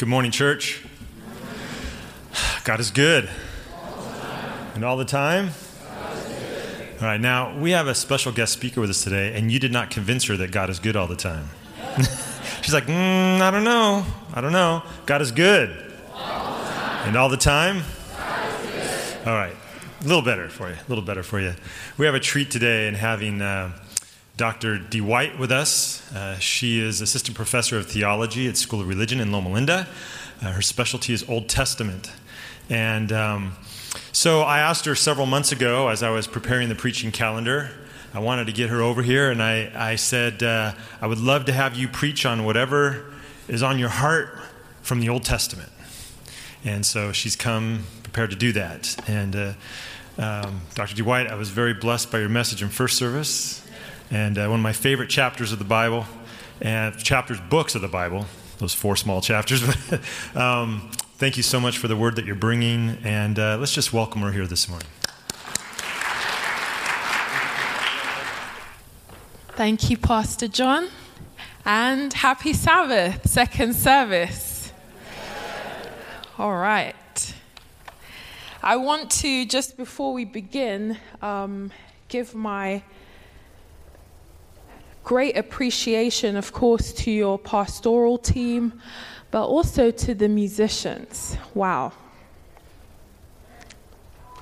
Good 0.00 0.08
morning, 0.08 0.30
church. 0.30 0.80
God 2.64 2.80
is 2.80 2.90
good. 2.90 3.28
And 4.74 4.82
all 4.82 4.96
the 4.96 5.04
time? 5.04 5.50
All 7.02 7.06
right, 7.06 7.20
now 7.20 7.54
we 7.58 7.72
have 7.72 7.86
a 7.86 7.94
special 7.94 8.32
guest 8.32 8.54
speaker 8.54 8.80
with 8.80 8.88
us 8.88 9.04
today, 9.04 9.34
and 9.36 9.52
you 9.52 9.58
did 9.58 9.72
not 9.72 9.90
convince 9.90 10.24
her 10.24 10.38
that 10.38 10.52
God 10.52 10.70
is 10.70 10.78
good 10.78 10.96
all 10.96 11.06
the 11.06 11.16
time. 11.16 11.50
She's 12.62 12.72
like, 12.72 12.86
mm, 12.86 13.42
I 13.42 13.50
don't 13.50 13.62
know. 13.62 14.06
I 14.32 14.40
don't 14.40 14.52
know. 14.52 14.82
God 15.04 15.20
is 15.20 15.32
good. 15.32 15.68
and 16.14 17.14
all 17.14 17.28
the 17.28 17.36
time? 17.36 17.82
All 19.26 19.34
right, 19.34 19.54
a 20.00 20.04
little 20.04 20.22
better 20.22 20.48
for 20.48 20.70
you. 20.70 20.76
A 20.76 20.88
little 20.88 21.04
better 21.04 21.22
for 21.22 21.42
you. 21.42 21.52
We 21.98 22.06
have 22.06 22.14
a 22.14 22.20
treat 22.20 22.50
today 22.50 22.88
in 22.88 22.94
having. 22.94 23.42
Uh, 23.42 23.72
Dr. 24.40 24.78
Dee 24.78 25.02
White 25.02 25.38
with 25.38 25.52
us. 25.52 26.10
Uh, 26.14 26.38
she 26.38 26.80
is 26.80 27.02
assistant 27.02 27.36
professor 27.36 27.76
of 27.76 27.86
theology 27.86 28.48
at 28.48 28.56
School 28.56 28.80
of 28.80 28.88
Religion 28.88 29.20
in 29.20 29.30
Loma 29.30 29.52
Linda. 29.52 29.86
Uh, 30.40 30.52
her 30.52 30.62
specialty 30.62 31.12
is 31.12 31.28
Old 31.28 31.46
Testament. 31.46 32.10
And 32.70 33.12
um, 33.12 33.52
so 34.12 34.40
I 34.40 34.60
asked 34.60 34.86
her 34.86 34.94
several 34.94 35.26
months 35.26 35.52
ago 35.52 35.88
as 35.88 36.02
I 36.02 36.08
was 36.08 36.26
preparing 36.26 36.70
the 36.70 36.74
preaching 36.74 37.12
calendar. 37.12 37.70
I 38.14 38.20
wanted 38.20 38.46
to 38.46 38.52
get 38.54 38.70
her 38.70 38.80
over 38.80 39.02
here, 39.02 39.30
and 39.30 39.42
I, 39.42 39.70
I 39.74 39.96
said, 39.96 40.42
uh, 40.42 40.72
I 41.02 41.06
would 41.06 41.20
love 41.20 41.44
to 41.44 41.52
have 41.52 41.76
you 41.76 41.86
preach 41.86 42.24
on 42.24 42.46
whatever 42.46 43.12
is 43.46 43.62
on 43.62 43.78
your 43.78 43.90
heart 43.90 44.38
from 44.80 45.00
the 45.00 45.10
Old 45.10 45.24
Testament. 45.24 45.70
And 46.64 46.86
so 46.86 47.12
she's 47.12 47.36
come 47.36 47.84
prepared 48.04 48.30
to 48.30 48.36
do 48.36 48.52
that. 48.52 49.06
And 49.06 49.36
uh, 49.36 49.52
um, 50.16 50.62
Dr. 50.74 50.94
Dee 50.94 51.02
White, 51.02 51.26
I 51.26 51.34
was 51.34 51.50
very 51.50 51.74
blessed 51.74 52.10
by 52.10 52.20
your 52.20 52.30
message 52.30 52.62
in 52.62 52.70
first 52.70 52.96
service 52.96 53.59
and 54.10 54.38
uh, 54.38 54.46
one 54.46 54.60
of 54.60 54.62
my 54.62 54.72
favorite 54.72 55.08
chapters 55.08 55.52
of 55.52 55.58
the 55.58 55.64
Bible, 55.64 56.06
and 56.60 56.96
chapters, 56.98 57.40
books 57.48 57.74
of 57.74 57.82
the 57.82 57.88
Bible, 57.88 58.26
those 58.58 58.74
four 58.74 58.96
small 58.96 59.20
chapters. 59.20 59.62
um, 60.34 60.90
thank 61.16 61.36
you 61.36 61.42
so 61.42 61.60
much 61.60 61.78
for 61.78 61.88
the 61.88 61.96
word 61.96 62.16
that 62.16 62.24
you're 62.24 62.34
bringing, 62.34 62.98
and 63.04 63.38
uh, 63.38 63.56
let's 63.58 63.72
just 63.74 63.92
welcome 63.92 64.22
her 64.22 64.32
here 64.32 64.46
this 64.46 64.68
morning. 64.68 64.88
Thank 69.56 69.90
you, 69.90 69.96
Pastor 69.96 70.48
John, 70.48 70.88
and 71.64 72.12
happy 72.12 72.52
Sabbath, 72.52 73.28
second 73.28 73.74
service. 73.74 74.72
All 76.38 76.56
right. 76.56 77.34
I 78.62 78.76
want 78.76 79.10
to, 79.10 79.44
just 79.44 79.76
before 79.76 80.12
we 80.12 80.24
begin, 80.24 80.96
um, 81.22 81.70
give 82.08 82.34
my 82.34 82.82
great 85.04 85.36
appreciation, 85.36 86.36
of 86.36 86.52
course, 86.52 86.92
to 86.92 87.10
your 87.10 87.38
pastoral 87.38 88.18
team, 88.18 88.80
but 89.30 89.46
also 89.46 89.90
to 89.90 90.14
the 90.14 90.28
musicians. 90.28 91.36
Wow. 91.54 91.92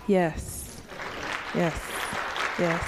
Yes. 0.07 0.81
Yes. 1.55 1.75
Yes. 2.59 2.83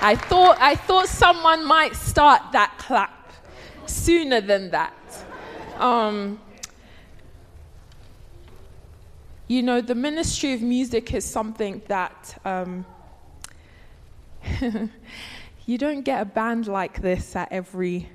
I 0.00 0.14
thought, 0.16 0.58
I 0.60 0.74
thought 0.74 1.08
someone 1.08 1.64
might 1.64 1.96
start 1.96 2.52
that 2.52 2.74
clap 2.78 3.32
sooner 3.86 4.40
than 4.40 4.70
that. 4.70 4.92
Um, 5.78 6.40
you 9.48 9.62
know, 9.62 9.80
the 9.80 9.94
ministry 9.94 10.52
of 10.52 10.62
music 10.62 11.14
is 11.14 11.24
something 11.24 11.80
that 11.86 12.40
um, 12.44 12.84
you 15.66 15.76
don't 15.76 16.02
get 16.02 16.22
a 16.22 16.24
band 16.24 16.68
like 16.68 17.02
this 17.02 17.34
at 17.34 17.50
every 17.50 18.08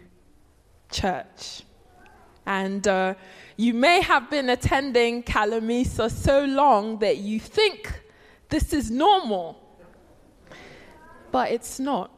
church. 0.89 1.63
And 2.45 2.87
uh, 2.87 3.13
you 3.57 3.73
may 3.73 4.01
have 4.01 4.29
been 4.29 4.49
attending 4.49 5.21
Calamisa 5.21 6.09
so 6.09 6.45
long 6.45 6.99
that 6.99 7.17
you 7.17 7.39
think 7.39 8.01
this 8.49 8.73
is 8.73 8.89
normal, 8.89 9.61
but 11.31 11.51
it's 11.51 11.79
not. 11.79 12.09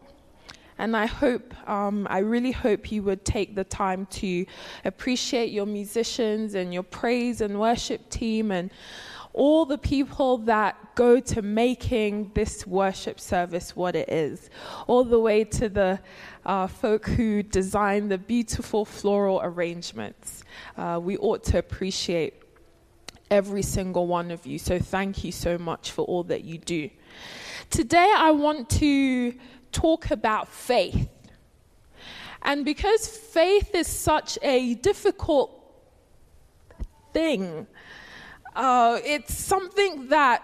And 0.77 0.95
I 0.95 1.07
hope, 1.07 1.53
um, 1.69 2.07
I 2.09 2.19
really 2.19 2.51
hope 2.51 2.91
you 2.91 3.03
would 3.03 3.25
take 3.25 3.55
the 3.55 3.63
time 3.63 4.05
to 4.07 4.45
appreciate 4.85 5.51
your 5.51 5.65
musicians 5.65 6.55
and 6.55 6.73
your 6.73 6.83
praise 6.83 7.41
and 7.41 7.59
worship 7.59 8.09
team 8.09 8.51
and 8.51 8.71
all 9.33 9.65
the 9.65 9.77
people 9.77 10.37
that 10.37 10.95
go 10.95 11.19
to 11.19 11.41
making 11.41 12.31
this 12.35 12.67
worship 12.67 13.19
service 13.19 13.75
what 13.75 13.95
it 13.95 14.07
is, 14.09 14.49
all 14.87 15.03
the 15.03 15.19
way 15.19 15.43
to 15.43 15.69
the 15.69 15.99
uh, 16.45 16.67
folk 16.67 17.07
who 17.07 17.41
design 17.41 18.09
the 18.09 18.17
beautiful 18.17 18.85
floral 18.85 19.41
arrangements. 19.43 20.43
Uh, 20.77 20.99
we 21.01 21.17
ought 21.17 21.43
to 21.43 21.57
appreciate 21.57 22.35
every 23.31 23.63
single 23.63 24.05
one 24.05 24.29
of 24.29 24.45
you. 24.45 24.59
So 24.59 24.77
thank 24.77 25.23
you 25.23 25.31
so 25.31 25.57
much 25.57 25.91
for 25.91 26.05
all 26.05 26.23
that 26.25 26.43
you 26.43 26.59
do. 26.59 26.89
Today, 27.71 28.13
I 28.15 28.29
want 28.31 28.69
to 28.71 29.33
talk 29.71 30.11
about 30.11 30.47
faith. 30.47 31.09
And 32.43 32.63
because 32.63 33.07
faith 33.07 33.73
is 33.73 33.87
such 33.87 34.37
a 34.43 34.75
difficult 34.75 35.59
thing, 37.13 37.65
uh, 38.55 38.99
it's 39.03 39.33
something 39.33 40.07
that 40.09 40.43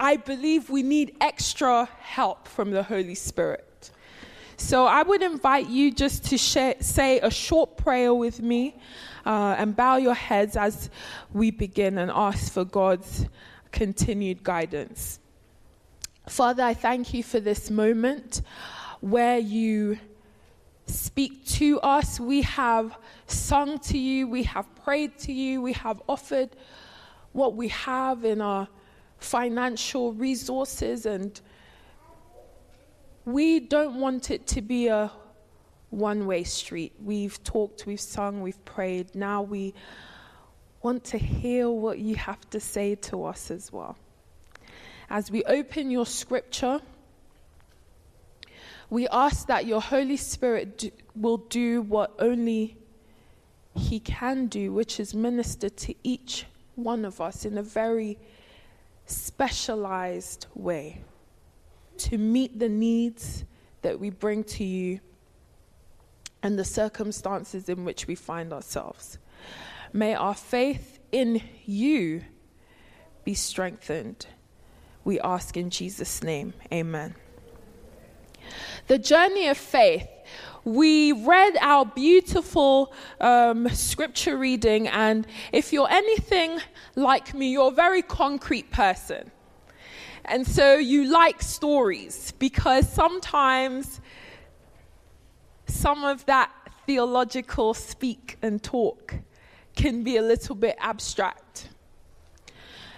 I 0.00 0.16
believe 0.16 0.70
we 0.70 0.82
need 0.82 1.16
extra 1.20 1.88
help 2.00 2.46
from 2.46 2.70
the 2.70 2.82
Holy 2.82 3.14
Spirit. 3.14 3.90
So 4.56 4.86
I 4.86 5.02
would 5.02 5.22
invite 5.22 5.68
you 5.68 5.92
just 5.92 6.24
to 6.26 6.38
share, 6.38 6.74
say 6.80 7.20
a 7.20 7.30
short 7.30 7.76
prayer 7.76 8.12
with 8.12 8.40
me 8.42 8.76
uh, 9.24 9.54
and 9.58 9.74
bow 9.74 9.96
your 9.96 10.14
heads 10.14 10.56
as 10.56 10.90
we 11.32 11.50
begin 11.50 11.98
and 11.98 12.10
ask 12.10 12.52
for 12.52 12.64
God's 12.64 13.26
continued 13.70 14.42
guidance. 14.42 15.20
Father, 16.28 16.62
I 16.62 16.74
thank 16.74 17.14
you 17.14 17.22
for 17.22 17.40
this 17.40 17.70
moment 17.70 18.42
where 19.00 19.38
you 19.38 19.98
speak 20.86 21.46
to 21.46 21.80
us. 21.80 22.18
We 22.18 22.42
have 22.42 22.96
sung 23.26 23.78
to 23.80 23.98
you, 23.98 24.26
we 24.26 24.42
have 24.44 24.66
prayed 24.84 25.18
to 25.20 25.32
you, 25.32 25.62
we 25.62 25.72
have 25.74 26.02
offered 26.08 26.50
what 27.32 27.54
we 27.54 27.68
have 27.68 28.24
in 28.24 28.40
our 28.40 28.68
financial 29.18 30.12
resources, 30.12 31.06
and 31.06 31.40
we 33.24 33.60
don't 33.60 34.00
want 34.00 34.30
it 34.30 34.46
to 34.48 34.62
be 34.62 34.88
a 34.88 35.10
one 35.90 36.26
way 36.26 36.44
street. 36.44 36.92
We've 37.02 37.42
talked, 37.44 37.86
we've 37.86 38.00
sung, 38.00 38.42
we've 38.42 38.62
prayed. 38.64 39.14
Now 39.14 39.42
we 39.42 39.74
want 40.82 41.04
to 41.04 41.18
hear 41.18 41.68
what 41.68 41.98
you 41.98 42.14
have 42.16 42.48
to 42.50 42.60
say 42.60 42.94
to 42.94 43.24
us 43.24 43.50
as 43.50 43.72
well. 43.72 43.96
As 45.10 45.30
we 45.30 45.42
open 45.44 45.90
your 45.90 46.06
scripture, 46.06 46.80
we 48.90 49.08
ask 49.08 49.46
that 49.48 49.66
your 49.66 49.80
Holy 49.80 50.16
Spirit 50.16 50.78
do, 50.78 50.90
will 51.14 51.38
do 51.38 51.82
what 51.82 52.14
only 52.18 52.76
He 53.74 54.00
can 54.00 54.46
do, 54.46 54.72
which 54.72 55.00
is 55.00 55.14
minister 55.14 55.68
to 55.68 55.94
each 56.02 56.46
one 56.78 57.04
of 57.04 57.20
us 57.20 57.44
in 57.44 57.58
a 57.58 57.62
very 57.62 58.18
specialized 59.06 60.46
way 60.54 61.02
to 61.98 62.16
meet 62.16 62.58
the 62.58 62.68
needs 62.68 63.44
that 63.82 63.98
we 63.98 64.10
bring 64.10 64.44
to 64.44 64.64
you 64.64 65.00
and 66.42 66.58
the 66.58 66.64
circumstances 66.64 67.68
in 67.68 67.84
which 67.84 68.06
we 68.06 68.14
find 68.14 68.52
ourselves. 68.52 69.18
May 69.92 70.14
our 70.14 70.34
faith 70.34 71.00
in 71.10 71.42
you 71.64 72.22
be 73.24 73.34
strengthened. 73.34 74.26
We 75.04 75.18
ask 75.20 75.56
in 75.56 75.70
Jesus' 75.70 76.22
name. 76.22 76.54
Amen. 76.72 77.14
The 78.86 78.98
journey 78.98 79.48
of 79.48 79.58
faith 79.58 80.06
we 80.74 81.12
read 81.12 81.56
our 81.60 81.84
beautiful 81.84 82.92
um, 83.20 83.68
scripture 83.70 84.36
reading, 84.36 84.88
and 84.88 85.26
if 85.52 85.72
you're 85.72 85.90
anything 85.90 86.60
like 86.94 87.34
me, 87.34 87.52
you're 87.52 87.68
a 87.68 87.74
very 87.74 88.02
concrete 88.02 88.70
person. 88.70 89.30
And 90.24 90.46
so 90.46 90.74
you 90.74 91.04
like 91.10 91.40
stories 91.40 92.32
because 92.38 92.86
sometimes 92.88 94.00
some 95.66 96.04
of 96.04 96.24
that 96.26 96.50
theological 96.86 97.72
speak 97.72 98.36
and 98.42 98.62
talk 98.62 99.14
can 99.74 100.02
be 100.02 100.16
a 100.16 100.22
little 100.22 100.54
bit 100.54 100.76
abstract. 100.80 101.68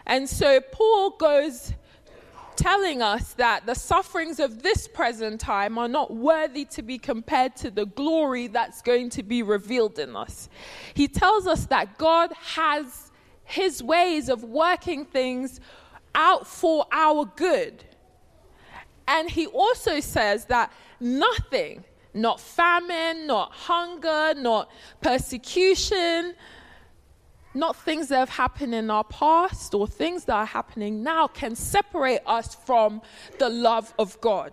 And 0.07 0.29
so 0.29 0.61
Paul 0.61 1.11
goes 1.11 1.73
telling 2.61 3.01
us 3.01 3.33
that 3.35 3.65
the 3.65 3.75
sufferings 3.75 4.39
of 4.39 4.63
this 4.63 4.87
present 4.87 5.41
time 5.41 5.79
are 5.79 5.89
not 5.89 6.15
worthy 6.15 6.67
to 6.67 6.83
be 6.83 6.99
compared 6.99 7.57
to 7.57 7.71
the 7.71 7.87
glory 7.87 8.49
that's 8.49 8.83
going 8.83 9.09
to 9.09 9.23
be 9.23 9.43
revealed 9.43 9.99
in 9.99 10.15
us. 10.15 10.51
He 10.93 11.09
tells 11.09 11.47
us 11.47 11.65
that 11.67 11.97
God 11.97 12.33
has 12.55 13.11
his 13.45 13.83
ways 13.83 14.29
of 14.29 14.45
working 14.45 15.07
things 15.07 15.59
out 16.15 16.47
for 16.47 16.87
our 16.93 17.25
good. 17.25 17.83
And 19.09 19.31
he 19.31 19.47
also 19.47 20.01
says 20.01 20.45
that 20.47 20.71
nothing, 21.01 21.83
not 22.13 22.41
famine, 22.41 23.27
not 23.27 23.53
hunger, 23.53 24.35
not 24.37 24.71
persecution, 25.01 26.35
not 27.55 27.77
things 27.77 28.09
that 28.09 28.19
have 28.19 28.29
happened 28.29 28.75
in 28.75 28.91
our 28.91 29.05
past 29.05 29.75
or 29.75 29.87
things 29.87 30.25
that 30.27 30.35
are 30.35 30.47
happening 30.47 31.03
now, 31.03 31.27
can 31.27 31.57
separate 31.57 32.21
us 32.27 32.55
from 32.55 33.03
the 33.39 33.49
love 33.49 33.93
of 33.99 34.21
God. 34.21 34.53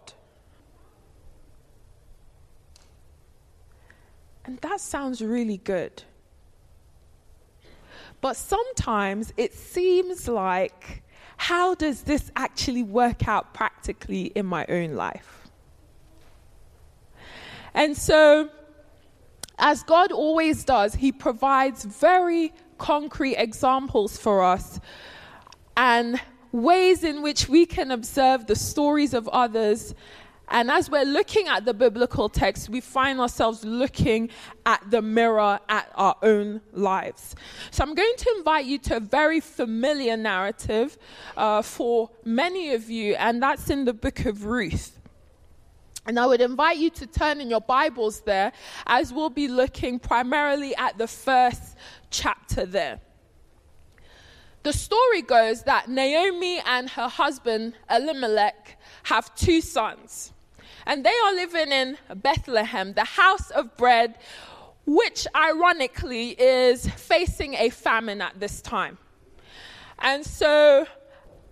And 4.46 4.58
that 4.60 4.80
sounds 4.80 5.22
really 5.22 5.58
good. 5.58 6.04
But 8.22 8.36
sometimes 8.36 9.34
it 9.38 9.54
seems 9.54 10.28
like, 10.28 11.04
how 11.36 11.76
does 11.76 12.02
this 12.02 12.32
actually 12.36 12.82
work 12.82 13.28
out 13.28 13.54
practically 13.54 14.26
in 14.28 14.46
my 14.46 14.66
own 14.68 14.96
life? 14.96 15.50
And 17.74 17.96
so, 17.96 18.50
as 19.60 19.84
God 19.84 20.12
always 20.12 20.64
does, 20.64 20.96
He 20.96 21.12
provides 21.12 21.86
very 21.86 22.54
concrete 22.78 23.36
examples 23.36 24.18
for 24.18 24.44
us 24.44 24.80
and 25.76 26.20
ways 26.52 27.04
in 27.04 27.22
which 27.22 27.48
we 27.48 27.66
can 27.66 27.92
observe 27.92 28.48
the 28.48 28.56
stories 28.56 29.14
of 29.14 29.28
others. 29.30 29.94
And 30.50 30.72
as 30.72 30.90
we're 30.90 31.04
looking 31.06 31.48
at 31.50 31.66
the 31.66 31.74
biblical 31.74 32.30
text, 32.30 32.70
we 32.70 32.80
find 32.80 33.20
ourselves 33.20 33.66
looking 33.66 34.30
at 34.66 34.82
the 34.90 35.02
mirror 35.02 35.60
at 35.68 35.92
our 35.96 36.16
own 36.24 36.62
lives. 36.72 37.36
So 37.70 37.84
I'm 37.84 37.94
going 37.94 38.14
to 38.18 38.34
invite 38.38 38.66
you 38.66 38.78
to 38.80 38.98
a 38.98 39.00
very 39.02 39.42
familiar 39.42 40.16
narrative 40.16 40.98
uh, 41.36 41.62
for 41.62 42.10
many 42.24 42.74
of 42.74 42.90
you, 42.90 43.16
and 43.16 43.44
that's 43.44 43.70
in 43.70 43.84
the 43.84 43.94
book 43.94 44.26
of 44.26 44.46
Ruth. 44.46 44.98
And 46.08 46.18
I 46.18 46.26
would 46.26 46.40
invite 46.40 46.78
you 46.78 46.90
to 46.92 47.06
turn 47.06 47.42
in 47.42 47.50
your 47.50 47.60
Bibles 47.60 48.22
there 48.22 48.54
as 48.86 49.12
we'll 49.12 49.30
be 49.30 49.50
looking 49.50 50.00
primarily 50.00 50.74
at 50.78 50.98
the 50.98 51.08
first 51.08 51.76
chapter 52.10 52.66
there. 52.66 53.00
The 54.64 54.74
story 54.74 55.22
goes 55.22 55.64
that 55.64 55.90
Naomi 55.90 56.60
and 56.66 56.90
her 56.90 57.08
husband 57.08 57.76
Elimelech 57.90 58.78
have 59.04 59.34
two 59.36 59.62
sons, 59.62 60.34
and 60.86 61.06
they 61.06 61.14
are 61.26 61.34
living 61.34 61.72
in 61.72 61.98
Bethlehem, 62.16 62.94
the 62.94 63.06
house 63.06 63.50
of 63.52 63.78
bread, 63.78 64.18
which 64.86 65.28
ironically 65.36 66.32
is 66.32 66.88
facing 66.90 67.54
a 67.54 67.70
famine 67.70 68.22
at 68.22 68.40
this 68.40 68.62
time. 68.62 68.98
And 70.00 70.26
so, 70.26 70.86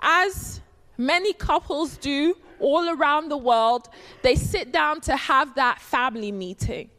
as 0.01 0.61
many 0.97 1.33
couples 1.33 1.97
do 1.97 2.35
all 2.59 2.89
around 2.89 3.29
the 3.29 3.37
world, 3.37 3.89
they 4.23 4.35
sit 4.35 4.71
down 4.71 5.01
to 5.01 5.15
have 5.15 5.55
that 5.55 5.79
family 5.79 6.31
meeting. 6.31 6.89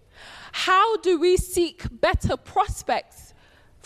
How 0.52 0.96
do 0.98 1.18
we 1.18 1.36
seek 1.36 1.84
better 2.00 2.36
prospects 2.36 3.34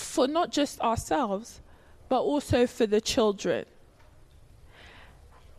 for 0.00 0.26
not 0.26 0.50
just 0.50 0.81
ourselves, 0.81 1.61
but 2.08 2.20
also 2.20 2.67
for 2.67 2.87
the 2.87 3.00
children. 3.00 3.64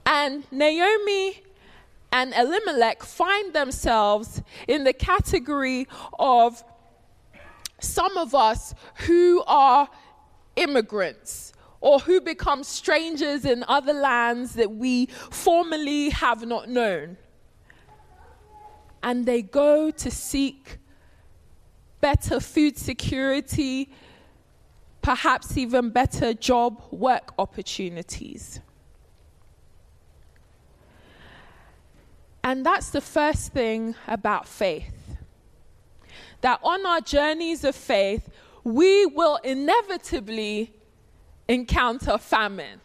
And 0.05 0.43
Naomi 0.51 1.43
and 2.11 2.33
Elimelech 2.33 3.03
find 3.03 3.53
themselves 3.53 4.41
in 4.67 4.83
the 4.83 4.93
category 4.93 5.87
of 6.19 6.63
some 7.79 8.17
of 8.17 8.35
us 8.35 8.75
who 9.07 9.43
are 9.47 9.89
immigrants 10.55 11.53
or 11.79 11.99
who 11.99 12.21
become 12.21 12.63
strangers 12.63 13.45
in 13.45 13.63
other 13.67 13.93
lands 13.93 14.53
that 14.53 14.71
we 14.71 15.07
formerly 15.07 16.09
have 16.09 16.45
not 16.45 16.69
known. 16.69 17.17
And 19.01 19.25
they 19.25 19.41
go 19.41 19.89
to 19.89 20.11
seek 20.11 20.77
better 22.01 22.39
food 22.39 22.77
security, 22.77 23.89
perhaps 25.01 25.57
even 25.57 25.89
better 25.89 26.33
job 26.33 26.81
work 26.91 27.33
opportunities. 27.39 28.59
And 32.43 32.65
that's 32.65 32.89
the 32.89 33.01
first 33.01 33.53
thing 33.53 33.95
about 34.07 34.47
faith. 34.47 35.17
That 36.41 36.59
on 36.63 36.85
our 36.85 37.01
journeys 37.01 37.63
of 37.63 37.75
faith, 37.75 38.29
we 38.63 39.05
will 39.05 39.37
inevitably 39.43 40.73
encounter 41.47 42.17
famine. 42.17 42.81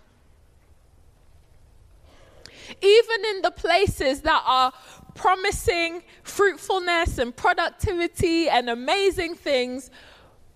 Even 2.83 3.25
in 3.31 3.43
the 3.43 3.51
places 3.51 4.23
that 4.23 4.43
are 4.45 4.73
promising 5.15 6.03
fruitfulness 6.23 7.19
and 7.19 7.35
productivity 7.35 8.49
and 8.49 8.69
amazing 8.69 9.35
things, 9.35 9.91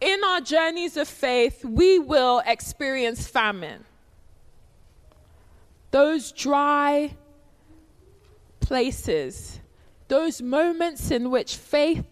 in 0.00 0.24
our 0.24 0.40
journeys 0.40 0.96
of 0.96 1.08
faith, 1.08 1.64
we 1.64 1.98
will 1.98 2.42
experience 2.46 3.26
famine. 3.26 3.84
Those 5.90 6.32
dry 6.32 7.16
places, 8.60 9.60
those 10.08 10.40
moments 10.40 11.10
in 11.10 11.30
which 11.30 11.56
faith 11.56 12.04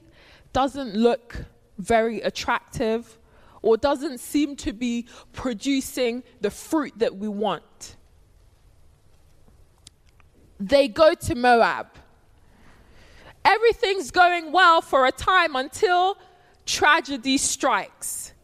doesn't 0.52 0.94
look 0.94 1.44
very 1.78 2.20
attractive 2.20 3.18
or 3.62 3.76
doesn't 3.76 4.18
seem 4.18 4.56
to 4.56 4.72
be 4.72 5.06
producing 5.32 6.22
the 6.40 6.50
fruit 6.50 6.92
that 6.96 7.16
we 7.16 7.28
want. 7.28 7.96
They 10.60 10.88
go 10.88 11.14
to 11.14 11.34
Moab. 11.34 11.86
Everything's 13.44 14.10
going 14.10 14.52
well 14.52 14.80
for 14.82 15.06
a 15.06 15.12
time 15.12 15.56
until 15.56 16.18
tragedy 16.68 17.38
strikes. 17.38 18.34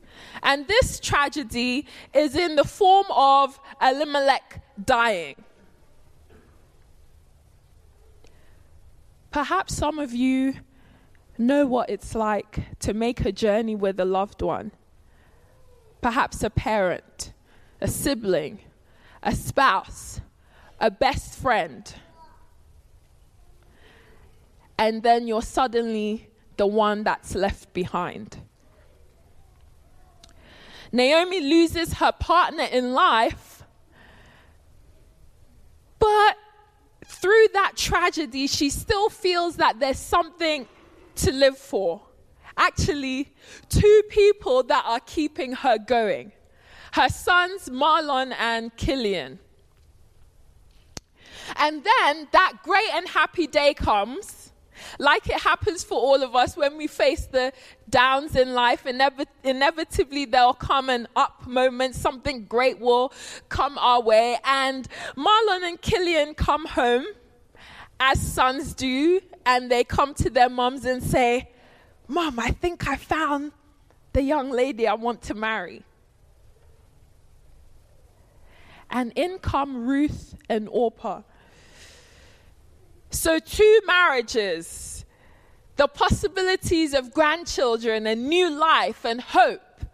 And 0.42 0.66
this 0.66 0.98
tragedy 0.98 1.86
is 2.12 2.34
in 2.34 2.56
the 2.56 2.64
form 2.64 3.06
of 3.10 3.60
Elimelech 3.80 4.62
dying. 4.84 5.36
Perhaps 9.30 9.74
some 9.74 9.98
of 9.98 10.12
you 10.12 10.54
know 11.36 11.66
what 11.66 11.90
it's 11.90 12.14
like 12.14 12.78
to 12.80 12.94
make 12.94 13.24
a 13.24 13.32
journey 13.32 13.74
with 13.74 13.98
a 14.00 14.04
loved 14.04 14.42
one. 14.42 14.72
Perhaps 16.00 16.42
a 16.42 16.50
parent, 16.50 17.32
a 17.80 17.88
sibling, 17.88 18.60
a 19.22 19.34
spouse, 19.34 20.20
a 20.80 20.90
best 20.90 21.38
friend. 21.38 21.94
And 24.78 25.02
then 25.02 25.26
you're 25.26 25.42
suddenly 25.42 26.28
the 26.56 26.66
one 26.66 27.04
that's 27.04 27.34
left 27.34 27.72
behind. 27.72 28.38
Naomi 30.92 31.40
loses 31.40 31.94
her 31.94 32.12
partner 32.12 32.64
in 32.64 32.92
life, 32.92 33.64
but 35.98 36.36
through 37.04 37.48
that 37.54 37.72
tragedy, 37.76 38.46
she 38.46 38.70
still 38.70 39.08
feels 39.08 39.56
that 39.56 39.80
there's 39.80 39.98
something 39.98 40.68
to 41.16 41.32
live 41.32 41.58
for. 41.58 42.00
Actually, 42.56 43.32
two 43.68 44.02
people 44.08 44.62
that 44.62 44.84
are 44.86 45.00
keeping 45.00 45.52
her 45.52 45.78
going 45.78 46.32
her 46.94 47.08
sons, 47.08 47.68
Mahlon 47.68 48.32
and 48.38 48.74
Chilion. 48.76 49.40
And 51.56 51.82
then 51.82 52.28
that 52.30 52.58
great 52.62 52.88
and 52.92 53.08
happy 53.08 53.48
day 53.48 53.74
comes 53.74 54.43
like 54.98 55.28
it 55.28 55.40
happens 55.40 55.84
for 55.84 55.98
all 55.98 56.22
of 56.22 56.34
us 56.34 56.56
when 56.56 56.76
we 56.76 56.86
face 56.86 57.26
the 57.26 57.52
downs 57.88 58.36
in 58.36 58.54
life, 58.54 58.84
inev- 58.84 59.26
inevitably 59.42 60.24
there'll 60.24 60.54
come 60.54 60.88
an 60.88 61.08
up 61.16 61.46
moment, 61.46 61.94
something 61.94 62.44
great 62.44 62.78
will 62.78 63.12
come 63.48 63.78
our 63.78 64.00
way. 64.00 64.38
And 64.44 64.88
Mahlon 65.16 65.62
and 65.64 65.80
Chilion 65.80 66.34
come 66.34 66.66
home, 66.66 67.06
as 68.00 68.20
sons 68.20 68.74
do, 68.74 69.20
and 69.46 69.70
they 69.70 69.84
come 69.84 70.14
to 70.14 70.30
their 70.30 70.48
mums 70.48 70.84
and 70.84 71.02
say, 71.02 71.50
Mom, 72.08 72.38
I 72.38 72.50
think 72.50 72.88
I 72.88 72.96
found 72.96 73.52
the 74.12 74.22
young 74.22 74.50
lady 74.50 74.86
I 74.86 74.94
want 74.94 75.22
to 75.22 75.34
marry. 75.34 75.82
And 78.90 79.12
in 79.16 79.38
come 79.38 79.86
Ruth 79.86 80.36
and 80.48 80.68
Orpah 80.70 81.22
so, 83.14 83.38
two 83.38 83.80
marriages, 83.86 85.04
the 85.76 85.86
possibilities 85.86 86.94
of 86.94 87.14
grandchildren 87.14 88.08
and 88.08 88.28
new 88.28 88.50
life 88.50 89.04
and 89.04 89.20
hope, 89.20 89.84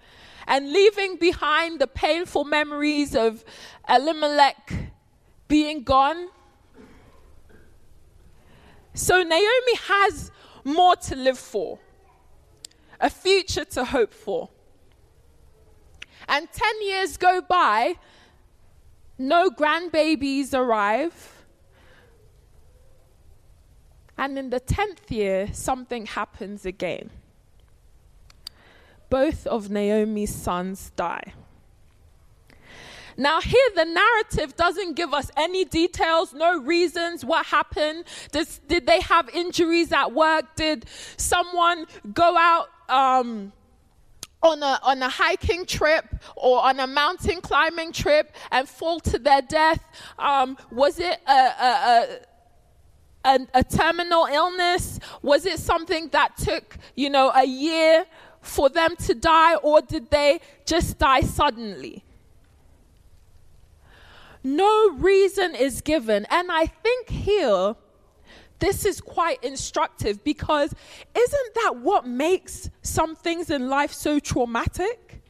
and 0.46 0.72
leaving 0.72 1.16
behind 1.16 1.80
the 1.80 1.86
painful 1.86 2.44
memories 2.44 3.14
of 3.14 3.44
Elimelech 3.86 4.72
being 5.48 5.82
gone. 5.82 6.28
So, 8.94 9.22
Naomi 9.22 9.76
has 9.86 10.30
more 10.64 10.96
to 10.96 11.14
live 11.14 11.38
for, 11.38 11.78
a 12.98 13.10
future 13.10 13.66
to 13.66 13.84
hope 13.84 14.14
for. 14.14 14.48
And 16.26 16.48
10 16.50 16.82
years 16.82 17.18
go 17.18 17.42
by, 17.42 17.96
no 19.18 19.50
grandbabies 19.50 20.54
arrive 20.54 21.39
and 24.20 24.38
in 24.38 24.50
the 24.50 24.60
10th 24.60 25.10
year, 25.10 25.48
something 25.52 26.04
happens 26.04 26.66
again. 26.66 27.10
both 29.08 29.44
of 29.48 29.70
Naomi's 29.70 30.32
sons 30.32 30.92
die. 30.94 31.32
Now, 33.16 33.40
here 33.40 33.70
the 33.74 33.86
narrative 33.86 34.54
doesn't 34.54 34.94
give 34.94 35.12
us 35.12 35.32
any 35.36 35.64
details, 35.64 36.32
no 36.32 36.56
reasons, 36.60 37.24
what 37.24 37.44
happened. 37.46 38.04
Does, 38.30 38.60
did 38.68 38.86
they 38.86 39.00
have 39.00 39.28
injuries 39.30 39.90
at 39.90 40.12
work? 40.12 40.54
Did 40.54 40.86
someone 41.16 41.86
go 42.14 42.36
out 42.38 42.68
um, 42.88 43.52
on, 44.42 44.62
a, 44.62 44.78
on 44.84 45.02
a 45.02 45.08
hiking 45.08 45.66
trip 45.66 46.04
or 46.36 46.64
on 46.64 46.78
a 46.78 46.86
mountain 46.86 47.40
climbing 47.40 47.90
trip 47.92 48.32
and 48.52 48.68
fall 48.68 49.00
to 49.00 49.18
their 49.18 49.42
death? 49.42 49.82
Um, 50.16 50.56
was 50.70 51.00
it 51.00 51.18
a, 51.26 51.32
a, 51.32 52.20
a, 53.24 53.40
a 53.54 53.64
terminal 53.64 54.26
illness? 54.26 54.98
Was 55.22 55.46
it 55.46 55.58
something 55.58 56.08
that 56.08 56.36
took, 56.36 56.76
you 56.94 57.10
know, 57.10 57.30
a 57.34 57.44
year 57.44 58.06
for 58.40 58.68
them 58.68 58.96
to 58.96 59.14
die, 59.14 59.56
or 59.56 59.82
did 59.82 60.10
they 60.10 60.40
just 60.64 60.98
die 60.98 61.20
suddenly? 61.20 62.04
No 64.42 64.90
reason 64.90 65.54
is 65.54 65.80
given. 65.80 66.26
And 66.30 66.50
I 66.50 66.66
think 66.66 67.10
here, 67.10 67.74
this 68.58 68.84
is 68.84 69.00
quite 69.00 69.42
instructive 69.42 70.22
because 70.24 70.74
isn't 71.14 71.54
that 71.54 71.76
what 71.76 72.06
makes 72.06 72.70
some 72.82 73.16
things 73.16 73.50
in 73.50 73.68
life 73.68 73.92
so 73.92 74.18
traumatic? 74.18 75.22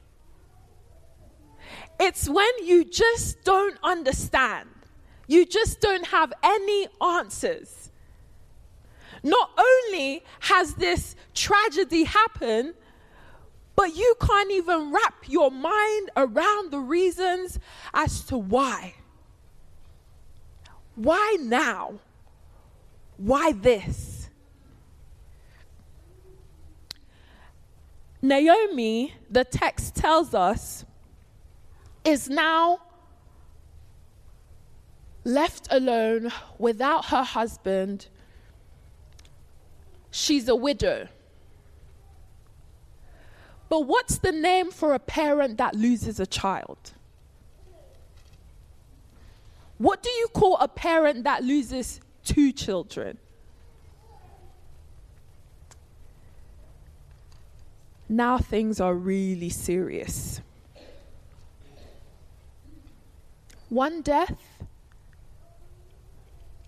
It's 1.98 2.28
when 2.28 2.50
you 2.64 2.84
just 2.84 3.42
don't 3.44 3.78
understand, 3.82 4.68
you 5.26 5.44
just 5.44 5.80
don't 5.80 6.06
have 6.06 6.32
any 6.42 6.88
answers. 7.00 7.79
Not 9.22 9.50
only 9.58 10.24
has 10.40 10.74
this 10.74 11.16
tragedy 11.34 12.04
happened, 12.04 12.74
but 13.76 13.96
you 13.96 14.14
can't 14.20 14.50
even 14.50 14.92
wrap 14.92 15.24
your 15.26 15.50
mind 15.50 16.10
around 16.16 16.70
the 16.70 16.80
reasons 16.80 17.58
as 17.94 18.22
to 18.24 18.36
why. 18.36 18.94
Why 20.94 21.36
now? 21.40 21.94
Why 23.16 23.52
this? 23.52 24.28
Naomi, 28.22 29.14
the 29.30 29.44
text 29.44 29.94
tells 29.94 30.34
us, 30.34 30.84
is 32.04 32.28
now 32.28 32.80
left 35.24 35.68
alone 35.70 36.32
without 36.58 37.06
her 37.06 37.22
husband. 37.22 38.08
She's 40.10 40.48
a 40.48 40.56
widow. 40.56 41.08
But 43.68 43.80
what's 43.86 44.18
the 44.18 44.32
name 44.32 44.72
for 44.72 44.94
a 44.94 44.98
parent 44.98 45.56
that 45.58 45.76
loses 45.76 46.18
a 46.18 46.26
child? 46.26 46.92
What 49.78 50.02
do 50.02 50.10
you 50.10 50.28
call 50.28 50.56
a 50.58 50.68
parent 50.68 51.24
that 51.24 51.44
loses 51.44 52.00
two 52.24 52.52
children? 52.52 53.16
Now 58.08 58.38
things 58.38 58.80
are 58.80 58.94
really 58.94 59.50
serious. 59.50 60.40
One 63.68 64.02
death, 64.02 64.64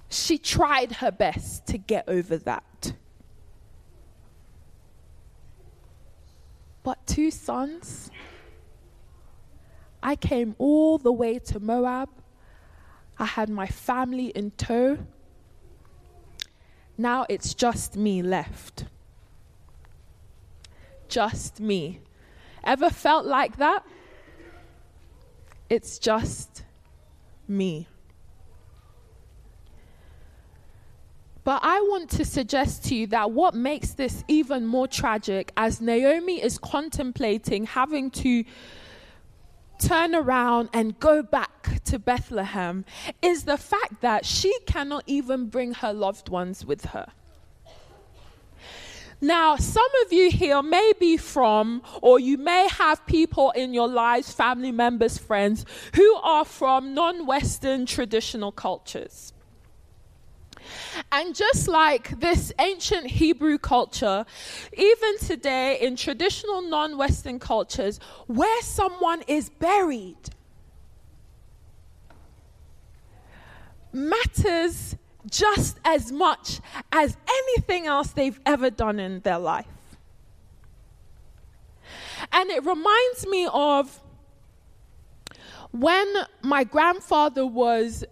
she 0.08 0.38
tried 0.38 0.92
her 0.92 1.10
best 1.10 1.66
to 1.66 1.78
get 1.78 2.08
over 2.08 2.36
that. 2.38 2.92
But 6.82 7.06
two 7.06 7.30
sons, 7.30 8.10
I 10.02 10.16
came 10.16 10.54
all 10.58 10.98
the 10.98 11.12
way 11.12 11.38
to 11.38 11.60
Moab 11.60 12.08
I 13.22 13.26
had 13.26 13.48
my 13.48 13.68
family 13.68 14.26
in 14.26 14.50
tow. 14.52 14.98
Now 16.98 17.24
it's 17.28 17.54
just 17.54 17.96
me 17.96 18.20
left. 18.20 18.86
Just 21.08 21.60
me. 21.60 22.00
Ever 22.64 22.90
felt 22.90 23.26
like 23.26 23.58
that? 23.58 23.84
It's 25.70 26.00
just 26.00 26.64
me. 27.46 27.86
But 31.44 31.60
I 31.64 31.80
want 31.80 32.10
to 32.10 32.24
suggest 32.24 32.84
to 32.84 32.94
you 32.94 33.08
that 33.08 33.32
what 33.32 33.54
makes 33.54 33.92
this 33.92 34.22
even 34.28 34.64
more 34.64 34.86
tragic 34.86 35.52
as 35.56 35.80
Naomi 35.80 36.40
is 36.40 36.56
contemplating 36.58 37.66
having 37.66 38.10
to 38.12 38.44
turn 39.80 40.14
around 40.14 40.68
and 40.72 40.98
go 41.00 41.22
back 41.22 41.82
to 41.84 41.98
Bethlehem 41.98 42.84
is 43.20 43.44
the 43.44 43.58
fact 43.58 44.00
that 44.00 44.24
she 44.24 44.56
cannot 44.66 45.02
even 45.06 45.46
bring 45.46 45.74
her 45.74 45.92
loved 45.92 46.28
ones 46.28 46.64
with 46.64 46.86
her. 46.86 47.08
Now, 49.20 49.54
some 49.56 49.86
of 50.04 50.12
you 50.12 50.30
here 50.30 50.62
may 50.62 50.92
be 50.98 51.16
from, 51.16 51.82
or 52.00 52.18
you 52.18 52.38
may 52.38 52.66
have 52.68 53.06
people 53.06 53.52
in 53.52 53.72
your 53.72 53.86
lives, 53.86 54.32
family 54.32 54.72
members, 54.72 55.16
friends, 55.16 55.64
who 55.94 56.14
are 56.16 56.44
from 56.44 56.92
non 56.92 57.24
Western 57.24 57.86
traditional 57.86 58.50
cultures. 58.50 59.31
And 61.10 61.34
just 61.34 61.68
like 61.68 62.20
this 62.20 62.52
ancient 62.58 63.06
Hebrew 63.06 63.58
culture, 63.58 64.24
even 64.76 65.18
today 65.18 65.78
in 65.80 65.96
traditional 65.96 66.62
non 66.62 66.96
Western 66.96 67.38
cultures, 67.38 67.98
where 68.26 68.62
someone 68.62 69.22
is 69.26 69.48
buried 69.48 70.16
matters 73.92 74.96
just 75.30 75.78
as 75.84 76.10
much 76.10 76.60
as 76.90 77.16
anything 77.28 77.86
else 77.86 78.08
they've 78.08 78.40
ever 78.44 78.70
done 78.70 78.98
in 78.98 79.20
their 79.20 79.38
life. 79.38 79.66
And 82.32 82.50
it 82.50 82.64
reminds 82.64 83.26
me 83.26 83.48
of 83.52 84.00
when 85.70 86.06
my 86.42 86.64
grandfather 86.64 87.46
was 87.46 88.04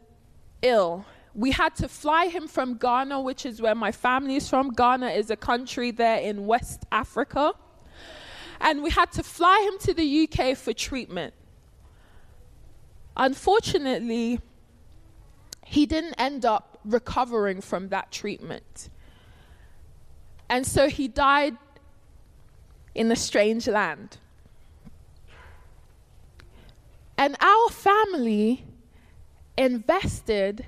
ill 0.63 1.05
we 1.35 1.53
had 1.53 1.75
to 1.77 1.89
fly 1.89 2.27
him 2.27 2.49
from 2.49 2.77
Ghana, 2.77 3.21
which 3.21 3.47
is 3.47 3.63
where 3.63 3.75
my 3.75 3.93
family 3.93 4.37
is 4.37 4.49
from. 4.49 4.71
Ghana 4.71 5.11
is 5.11 5.31
a 5.31 5.37
country 5.37 5.91
there 5.91 6.19
in 6.19 6.47
West 6.47 6.85
Africa. 6.91 7.53
And 8.61 8.83
we 8.83 8.91
had 8.91 9.13
to 9.13 9.23
fly 9.23 9.69
him 9.71 9.79
to 9.87 9.95
the 9.95 10.29
UK 10.29 10.57
for 10.57 10.73
treatment. 10.73 11.33
Unfortunately, 13.17 14.41
he 15.65 15.87
didn't 15.87 16.15
end 16.15 16.45
up 16.45 16.81
recovering 16.85 17.61
from 17.61 17.89
that 17.89 18.11
treatment. 18.11 18.91
And 20.49 20.67
so 20.67 20.89
he 20.89 21.07
died 21.07 21.57
in 22.95 23.13
a 23.13 23.17
strange 23.17 23.69
land. 23.69 24.19
And 27.17 27.37
our 27.41 27.69
family 27.69 28.65
invested 29.57 30.67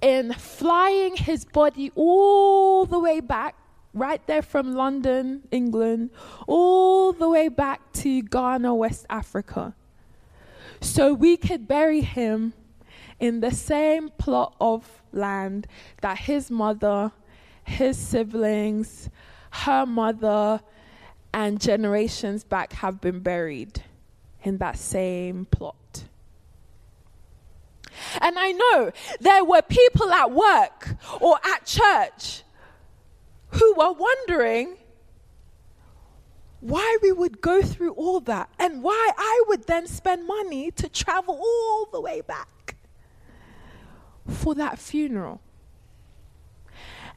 in 0.00 0.32
flying 0.34 1.16
his 1.16 1.44
body 1.44 1.92
all 1.94 2.86
the 2.86 2.98
way 2.98 3.20
back, 3.20 3.54
right 3.92 4.24
there 4.26 4.42
from 4.42 4.74
London, 4.74 5.42
England, 5.50 6.10
all 6.46 7.12
the 7.12 7.28
way 7.28 7.48
back 7.48 7.92
to 7.92 8.22
Ghana, 8.22 8.74
West 8.74 9.06
Africa. 9.10 9.74
So 10.80 11.12
we 11.12 11.36
could 11.36 11.68
bury 11.68 12.00
him 12.00 12.54
in 13.18 13.40
the 13.40 13.50
same 13.50 14.08
plot 14.10 14.56
of 14.60 15.02
land 15.12 15.66
that 16.00 16.18
his 16.18 16.50
mother, 16.50 17.12
his 17.64 17.98
siblings, 17.98 19.10
her 19.50 19.84
mother, 19.84 20.60
and 21.34 21.60
generations 21.60 22.44
back 22.44 22.72
have 22.72 23.00
been 23.00 23.20
buried 23.20 23.82
in 24.42 24.58
that 24.58 24.78
same 24.78 25.44
plot. 25.46 26.04
And 28.20 28.38
I 28.38 28.52
know 28.52 28.92
there 29.20 29.44
were 29.44 29.62
people 29.62 30.10
at 30.12 30.30
work 30.30 30.96
or 31.20 31.38
at 31.44 31.66
church 31.66 32.42
who 33.50 33.74
were 33.74 33.92
wondering 33.92 34.76
why 36.60 36.98
we 37.02 37.10
would 37.10 37.40
go 37.40 37.62
through 37.62 37.92
all 37.92 38.20
that 38.20 38.50
and 38.58 38.82
why 38.82 39.12
I 39.16 39.44
would 39.48 39.66
then 39.66 39.86
spend 39.86 40.26
money 40.26 40.70
to 40.72 40.88
travel 40.88 41.34
all 41.34 41.88
the 41.90 42.00
way 42.00 42.20
back 42.20 42.76
for 44.28 44.54
that 44.54 44.78
funeral. 44.78 45.40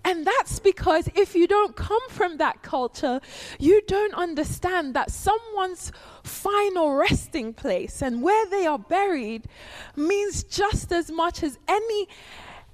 And 0.05 0.25
that's 0.25 0.59
because 0.59 1.09
if 1.15 1.33
you 1.33 1.47
don't 1.47 1.75
come 1.75 2.09
from 2.09 2.37
that 2.37 2.61
culture, 2.61 3.21
you 3.57 3.81
don't 3.87 4.13
understand 4.13 4.93
that 4.95 5.11
someone's 5.11 5.91
final 6.23 6.93
resting 6.93 7.53
place 7.53 8.01
and 8.01 8.21
where 8.21 8.45
they 8.47 8.65
are 8.65 8.79
buried 8.79 9.45
means 9.95 10.43
just 10.43 10.91
as 10.91 11.09
much 11.11 11.43
as 11.43 11.57
any 11.67 12.07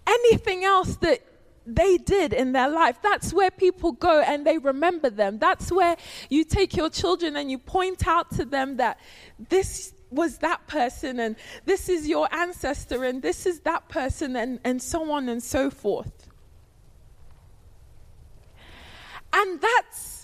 anything 0.07 0.63
else 0.63 0.95
that 0.97 1.21
they 1.67 1.97
did 1.97 2.33
in 2.33 2.51
their 2.51 2.69
life. 2.69 2.97
That's 3.01 3.31
where 3.31 3.51
people 3.51 3.91
go 3.91 4.21
and 4.21 4.45
they 4.45 4.57
remember 4.57 5.11
them. 5.11 5.37
That's 5.37 5.71
where 5.71 5.97
you 6.29 6.43
take 6.43 6.75
your 6.75 6.89
children 6.89 7.35
and 7.35 7.51
you 7.51 7.59
point 7.59 8.07
out 8.07 8.31
to 8.31 8.45
them 8.45 8.77
that 8.77 8.99
this 9.49 9.93
was 10.09 10.39
that 10.39 10.65
person 10.65 11.19
and 11.19 11.35
this 11.65 11.87
is 11.87 12.07
your 12.07 12.33
ancestor 12.33 13.03
and 13.03 13.21
this 13.21 13.45
is 13.45 13.59
that 13.61 13.87
person 13.89 14.35
and, 14.35 14.59
and 14.63 14.81
so 14.81 15.11
on 15.11 15.29
and 15.29 15.43
so 15.43 15.69
forth. 15.69 16.28
And 19.33 19.61
that's 19.61 20.19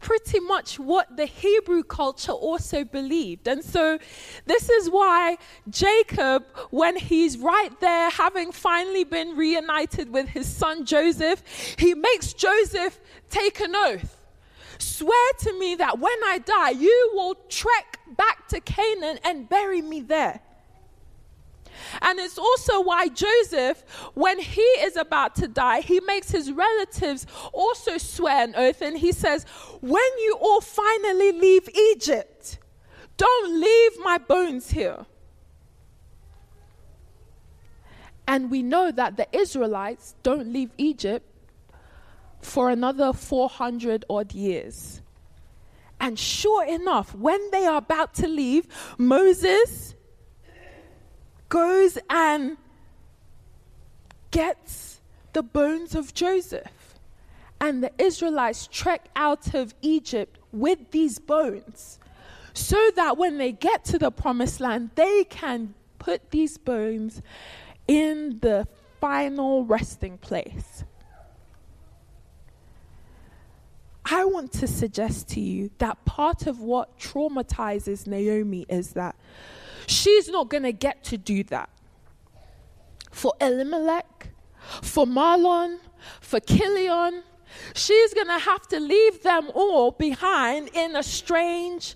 pretty 0.00 0.40
much 0.40 0.78
what 0.78 1.16
the 1.16 1.26
Hebrew 1.26 1.82
culture 1.82 2.32
also 2.32 2.84
believed. 2.84 3.46
And 3.46 3.64
so, 3.64 3.98
this 4.44 4.68
is 4.68 4.90
why 4.90 5.38
Jacob, 5.70 6.44
when 6.70 6.96
he's 6.96 7.38
right 7.38 7.78
there, 7.80 8.10
having 8.10 8.52
finally 8.52 9.04
been 9.04 9.36
reunited 9.36 10.12
with 10.12 10.28
his 10.28 10.46
son 10.46 10.84
Joseph, 10.84 11.42
he 11.78 11.94
makes 11.94 12.32
Joseph 12.32 13.00
take 13.30 13.60
an 13.60 13.74
oath. 13.74 14.18
Swear 14.78 15.32
to 15.40 15.58
me 15.58 15.76
that 15.76 15.98
when 16.00 16.18
I 16.24 16.38
die, 16.38 16.70
you 16.70 17.12
will 17.14 17.36
trek 17.48 18.00
back 18.16 18.48
to 18.48 18.60
Canaan 18.60 19.18
and 19.24 19.48
bury 19.48 19.80
me 19.80 20.00
there. 20.00 20.40
And 22.02 22.18
it's 22.18 22.36
also 22.36 22.82
why 22.82 23.08
Joseph, 23.08 23.84
when 24.14 24.40
he 24.40 24.60
is 24.60 24.96
about 24.96 25.36
to 25.36 25.46
die, 25.46 25.80
he 25.80 26.00
makes 26.00 26.30
his 26.30 26.50
relatives 26.50 27.26
also 27.52 27.96
swear 27.96 28.44
an 28.44 28.54
oath 28.56 28.82
and 28.82 28.98
he 28.98 29.12
says, 29.12 29.46
When 29.80 30.18
you 30.18 30.36
all 30.40 30.60
finally 30.60 31.32
leave 31.32 31.68
Egypt, 31.74 32.58
don't 33.16 33.60
leave 33.60 33.92
my 34.00 34.18
bones 34.18 34.72
here. 34.72 35.06
And 38.26 38.50
we 38.50 38.62
know 38.62 38.90
that 38.90 39.16
the 39.16 39.28
Israelites 39.36 40.16
don't 40.22 40.52
leave 40.52 40.70
Egypt 40.78 41.28
for 42.40 42.70
another 42.70 43.12
400 43.12 44.04
odd 44.10 44.32
years. 44.32 45.02
And 46.00 46.18
sure 46.18 46.64
enough, 46.64 47.14
when 47.14 47.50
they 47.52 47.64
are 47.64 47.76
about 47.76 48.14
to 48.14 48.26
leave, 48.26 48.66
Moses 48.98 49.94
goes 51.52 51.98
and 52.08 52.56
gets 54.30 55.02
the 55.34 55.42
bones 55.42 55.94
of 55.94 56.14
Joseph. 56.14 56.98
And 57.60 57.84
the 57.84 57.92
Israelites 57.98 58.66
trek 58.72 59.10
out 59.14 59.52
of 59.54 59.74
Egypt 59.82 60.38
with 60.50 60.78
these 60.92 61.18
bones 61.18 61.98
so 62.54 62.90
that 62.96 63.18
when 63.18 63.36
they 63.36 63.52
get 63.52 63.84
to 63.84 63.98
the 63.98 64.10
promised 64.10 64.60
land, 64.60 64.92
they 64.94 65.24
can 65.24 65.74
put 65.98 66.30
these 66.30 66.56
bones 66.56 67.20
in 67.86 68.38
the 68.40 68.66
final 68.98 69.66
resting 69.66 70.16
place. 70.16 70.84
I 74.06 74.24
want 74.24 74.52
to 74.54 74.66
suggest 74.66 75.28
to 75.28 75.40
you 75.40 75.70
that 75.78 76.02
part 76.06 76.46
of 76.46 76.60
what 76.60 76.98
traumatizes 76.98 78.06
Naomi 78.06 78.64
is 78.70 78.94
that 78.94 79.16
She's 79.92 80.28
not 80.28 80.48
going 80.48 80.62
to 80.62 80.72
get 80.72 81.04
to 81.04 81.18
do 81.18 81.44
that. 81.44 81.68
For 83.10 83.34
Elimelech, 83.40 84.28
for 84.80 85.06
Mahlon, 85.06 85.78
for 86.20 86.40
Chilion, 86.40 87.22
she's 87.74 88.14
going 88.14 88.28
to 88.28 88.38
have 88.38 88.66
to 88.68 88.80
leave 88.80 89.22
them 89.22 89.50
all 89.54 89.90
behind 89.90 90.70
in 90.72 90.96
a 90.96 91.02
strange 91.02 91.94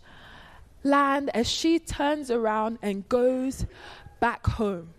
land 0.85 1.31
as 1.35 1.49
she 1.49 1.79
turns 1.79 2.31
around 2.31 2.79
and 2.83 3.09
goes 3.09 3.65
back 4.21 4.47
home 4.47 4.91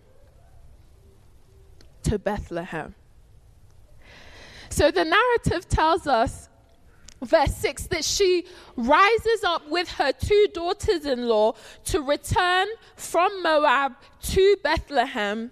to 2.02 2.18
Bethlehem. 2.18 2.94
So 4.70 4.90
the 4.90 5.04
narrative 5.04 5.68
tells 5.68 6.06
us 6.06 6.47
verse 7.22 7.54
6 7.56 7.88
that 7.88 8.04
she 8.04 8.44
rises 8.76 9.44
up 9.44 9.68
with 9.68 9.88
her 9.92 10.12
two 10.12 10.48
daughters 10.52 11.04
in 11.04 11.28
law 11.28 11.54
to 11.84 12.00
return 12.00 12.68
from 12.96 13.42
Moab 13.42 13.94
to 14.22 14.56
Bethlehem 14.62 15.50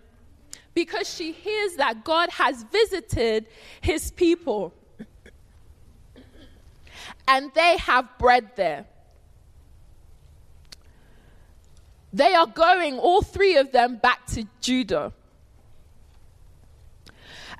because 0.75 1.13
she 1.13 1.33
hears 1.33 1.75
that 1.77 2.05
God 2.05 2.29
has 2.31 2.63
visited 2.65 3.47
his 3.81 4.11
people 4.11 4.75
and 7.29 7.51
they 7.55 7.77
have 7.79 8.07
bread 8.19 8.51
there. 8.57 8.87
They 12.13 12.35
are 12.35 12.47
going, 12.47 12.99
all 12.99 13.23
three 13.23 13.57
of 13.57 13.73
them, 13.73 13.97
back 13.97 14.27
to 14.29 14.47
Judah. 14.61 15.13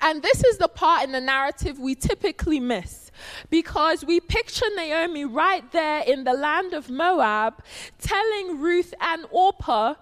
And 0.01 0.23
this 0.23 0.45
is 0.45 0.59
the 0.59 0.69
part 0.69 1.05
in 1.05 1.13
the 1.13 1.21
narrative 1.21 1.79
we 1.79 1.95
typically 1.95 2.61
miss 2.61 3.06
because 3.51 4.05
we 4.05 4.21
picture 4.21 4.67
Naomi 4.75 5.25
right 5.25 5.71
there 5.73 6.03
in 6.03 6.25
the 6.25 6.33
land 6.33 6.75
of 6.75 6.91
Moab 6.91 7.63
telling 7.99 8.61
Ruth 8.61 8.93
and 9.01 9.27
Orpah, 9.31 9.95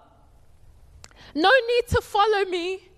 No 1.33 1.51
need 1.67 1.87
to 1.89 2.01
follow 2.01 2.45
me, 2.45 2.89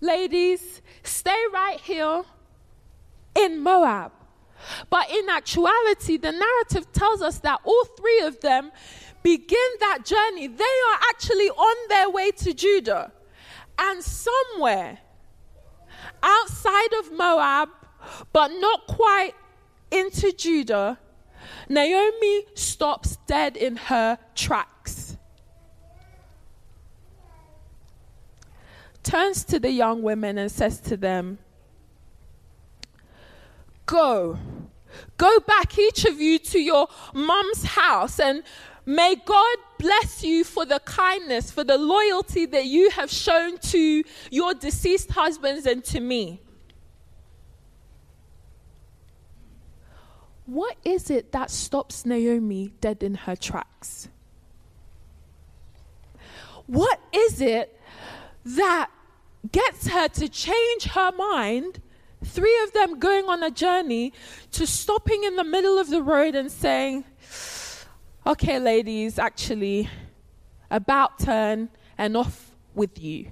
ladies, 0.00 0.82
stay 1.02 1.42
right 1.52 1.80
here 1.80 2.24
in 3.34 3.60
Moab. 3.62 4.12
But 4.90 5.10
in 5.10 5.28
actuality, 5.28 6.16
the 6.16 6.32
narrative 6.32 6.92
tells 6.92 7.22
us 7.22 7.38
that 7.38 7.60
all 7.64 7.84
three 7.84 8.20
of 8.20 8.40
them 8.40 8.70
begin 9.22 9.68
that 9.80 10.04
journey. 10.04 10.46
They 10.48 10.64
are 10.64 10.98
actually 11.10 11.48
on 11.48 11.88
their 11.88 12.10
way 12.10 12.30
to 12.30 12.52
Judah. 12.52 13.12
And 13.78 14.02
somewhere 14.02 14.98
outside 16.22 16.92
of 16.98 17.12
Moab, 17.12 17.68
but 18.32 18.48
not 18.48 18.86
quite 18.86 19.34
into 19.90 20.32
Judah, 20.32 20.98
Naomi 21.68 22.46
stops 22.54 23.16
dead 23.26 23.56
in 23.56 23.76
her 23.76 24.18
tracks. 24.34 25.16
Turns 29.02 29.44
to 29.44 29.58
the 29.58 29.70
young 29.70 30.02
women 30.02 30.38
and 30.38 30.50
says 30.50 30.80
to 30.80 30.96
them, 30.96 31.38
Go, 33.86 34.38
go 35.16 35.40
back, 35.40 35.76
each 35.78 36.04
of 36.04 36.20
you, 36.20 36.38
to 36.38 36.60
your 36.60 36.86
mum's 37.12 37.64
house, 37.64 38.20
and 38.20 38.42
may 38.86 39.16
God 39.16 39.56
bless 39.78 40.22
you 40.22 40.44
for 40.44 40.64
the 40.64 40.78
kindness, 40.80 41.50
for 41.50 41.64
the 41.64 41.78
loyalty 41.78 42.46
that 42.46 42.66
you 42.66 42.90
have 42.90 43.10
shown 43.10 43.58
to 43.58 44.04
your 44.30 44.54
deceased 44.54 45.10
husbands 45.10 45.66
and 45.66 45.82
to 45.84 46.00
me. 46.00 46.40
What 50.50 50.78
is 50.84 51.10
it 51.10 51.30
that 51.30 51.48
stops 51.48 52.04
Naomi 52.04 52.72
dead 52.80 53.04
in 53.04 53.14
her 53.14 53.36
tracks? 53.36 54.08
What 56.66 56.98
is 57.12 57.40
it 57.40 57.78
that 58.44 58.90
gets 59.52 59.86
her 59.86 60.08
to 60.08 60.28
change 60.28 60.86
her 60.86 61.12
mind? 61.12 61.80
Three 62.24 62.58
of 62.64 62.72
them 62.72 62.98
going 62.98 63.26
on 63.26 63.44
a 63.44 63.52
journey 63.52 64.12
to 64.50 64.66
stopping 64.66 65.22
in 65.22 65.36
the 65.36 65.44
middle 65.44 65.78
of 65.78 65.88
the 65.88 66.02
road 66.02 66.34
and 66.34 66.50
saying, 66.50 67.04
Okay, 68.26 68.58
ladies, 68.58 69.20
actually, 69.20 69.88
about 70.68 71.20
turn 71.20 71.68
and 71.96 72.16
off 72.16 72.50
with 72.74 73.00
you. 73.00 73.30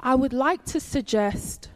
I 0.00 0.14
would 0.14 0.32
like 0.32 0.64
to 0.64 0.80
suggest 0.80 1.69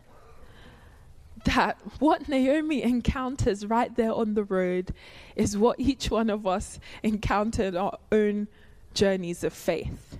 that 1.44 1.78
what 1.98 2.28
Naomi 2.28 2.82
encounters 2.82 3.66
right 3.66 3.94
there 3.94 4.12
on 4.12 4.34
the 4.34 4.44
road 4.44 4.92
is 5.36 5.56
what 5.56 5.78
each 5.78 6.10
one 6.10 6.30
of 6.30 6.46
us 6.46 6.78
encountered 7.02 7.76
our 7.76 7.98
own 8.10 8.48
journeys 8.94 9.44
of 9.44 9.52
faith. 9.52 10.18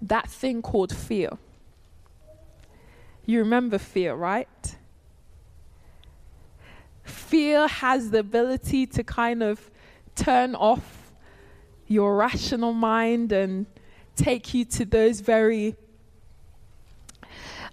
That 0.00 0.30
thing 0.30 0.62
called 0.62 0.94
fear. 0.94 1.30
You 3.26 3.40
remember 3.40 3.78
fear, 3.78 4.14
right? 4.14 4.76
Fear 7.02 7.68
has 7.68 8.10
the 8.10 8.20
ability 8.20 8.86
to 8.86 9.04
kind 9.04 9.42
of 9.42 9.70
turn 10.14 10.54
off 10.54 11.12
your 11.86 12.16
rational 12.16 12.72
mind 12.72 13.32
and 13.32 13.66
take 14.16 14.52
you 14.52 14.64
to 14.64 14.84
those 14.84 15.20
very 15.20 15.76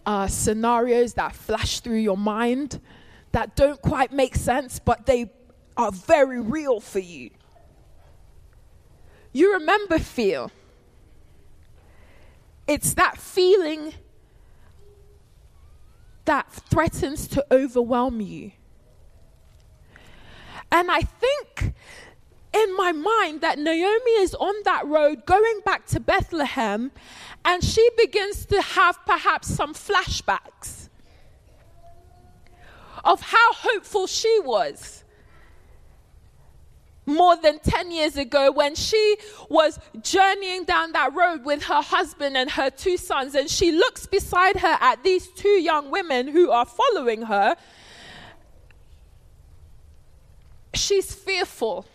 uh, 0.06 0.28
scenarios 0.28 1.14
that 1.14 1.36
flash 1.36 1.80
through 1.80 1.98
your 1.98 2.18
mind 2.18 2.80
that 3.32 3.56
don't 3.56 3.82
quite 3.82 4.12
make 4.12 4.36
sense, 4.36 4.80
but 4.80 5.06
they 5.06 5.30
are 5.76 5.92
very 5.92 6.40
real 6.40 6.80
for 6.80 7.00
you. 7.00 7.32
You 9.34 9.54
remember 9.54 10.00
fear. 10.00 10.48
It's 12.68 12.94
that 12.94 13.18
feeling 13.18 13.94
that 16.24 16.52
threatens 16.52 17.28
to 17.28 17.46
overwhelm 17.52 18.22
you. 18.22 18.52
And 20.72 20.90
I 20.90 21.02
think 21.02 21.74
in 22.56 22.76
my 22.78 22.92
mind 22.94 23.42
that 23.42 23.60
Naomi 23.60 24.12
is 24.20 24.34
on 24.36 24.56
that 24.64 24.88
road 24.88 25.26
going 25.26 25.60
back 25.66 25.86
to 25.88 26.00
Bethlehem 26.00 26.92
and 27.44 27.64
she 27.64 27.88
begins 27.98 28.46
to 28.46 28.62
have 28.62 28.98
perhaps 29.06 29.48
some 29.48 29.74
flashbacks 29.74 30.90
of 33.04 33.22
how 33.22 33.54
hopeful 33.54 34.08
she 34.08 34.40
was 34.44 35.04
more 37.06 37.36
than 37.38 37.60
10 37.60 37.92
years 37.92 38.18
ago 38.18 38.52
when 38.52 38.74
she 38.74 39.18
was 39.50 39.80
journeying 40.02 40.64
down 40.64 40.92
that 40.94 41.14
road 41.14 41.46
with 41.46 41.64
her 41.64 41.82
husband 41.82 42.36
and 42.36 42.50
her 42.50 42.70
two 42.72 42.98
sons. 42.98 43.36
And 43.36 43.48
she 43.50 43.72
looks 43.72 44.08
beside 44.08 44.58
her 44.58 44.78
at 44.82 45.04
these 45.04 45.28
two 45.28 45.48
young 45.50 45.92
women 45.92 46.28
who 46.28 46.50
are 46.50 46.66
following 46.66 47.24
her. 47.24 47.56
She's 50.74 51.14
fearful. 51.14 51.86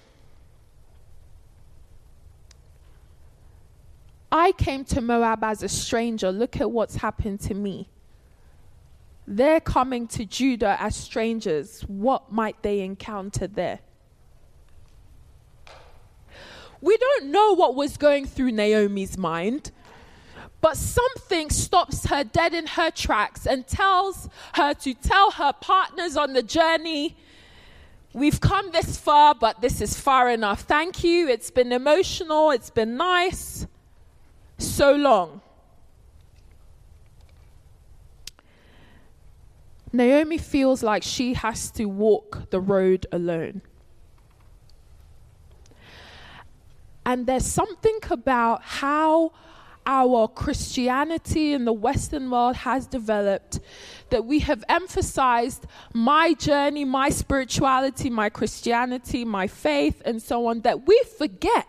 I 4.33 4.53
came 4.53 4.85
to 4.87 5.01
Moab 5.01 5.43
as 5.43 5.63
a 5.63 5.69
stranger. 5.69 6.31
Look 6.31 6.61
at 6.61 6.71
what's 6.71 6.97
happened 6.97 7.41
to 7.41 7.55
me. 7.55 7.89
They're 9.27 9.61
coming 9.61 10.07
to 10.09 10.25
Judah 10.25 10.77
as 10.81 10.97
strangers. 10.97 11.83
What 11.83 12.33
might 12.33 12.63
they 12.63 12.81
encounter 12.81 13.47
there? 13.47 13.81
We 16.81 16.97
don't 16.97 17.27
know 17.27 17.55
what 17.55 17.75
was 17.75 17.97
going 17.97 18.27
through 18.27 18.53
Naomi's 18.53 19.19
mind, 19.19 19.71
but 20.61 20.77
something 20.77 21.51
stops 21.51 22.07
her 22.07 22.25
dead 22.25 22.55
in 22.55 22.67
her 22.67 22.91
tracks 22.91 23.47
and 23.47 23.67
tells 23.67 24.29
her 24.55 24.75
to 24.75 24.95
tell 24.95 25.33
her 25.33 25.53
partners 25.53 26.17
on 26.17 26.33
the 26.33 26.43
journey, 26.43 27.17
We've 28.13 28.41
come 28.41 28.73
this 28.73 28.97
far, 28.97 29.37
but 29.37 29.61
this 29.61 29.81
is 29.81 29.99
far 29.99 30.29
enough. 30.31 30.63
Thank 30.63 31.05
you. 31.05 31.29
It's 31.29 31.51
been 31.51 31.71
emotional, 31.71 32.51
it's 32.51 32.71
been 32.71 32.97
nice. 32.97 33.69
So 34.61 34.93
long. 34.93 35.41
Naomi 39.93 40.39
feels 40.39 40.83
like 40.83 41.03
she 41.03 41.35
has 41.35 41.71
to 41.73 41.87
walk 41.87 42.51
the 42.51 42.61
road 42.61 43.07
alone. 43.11 43.63
And 47.05 47.27
there's 47.27 47.47
something 47.47 47.99
about 48.11 48.63
how 48.63 49.33
our 49.87 50.29
Christianity 50.29 51.55
in 51.55 51.65
the 51.65 51.73
Western 51.73 52.31
world 52.31 52.55
has 52.55 52.87
developed 52.87 53.59
that 54.11 54.25
we 54.25 54.41
have 54.41 54.63
emphasized 54.69 55.67
my 55.93 56.35
journey, 56.35 56.85
my 56.85 57.09
spirituality, 57.09 58.11
my 58.11 58.29
Christianity, 58.29 59.25
my 59.25 59.47
faith, 59.47 60.03
and 60.05 60.23
so 60.23 60.47
on, 60.47 60.61
that 60.61 60.87
we 60.87 61.03
forget. 61.19 61.67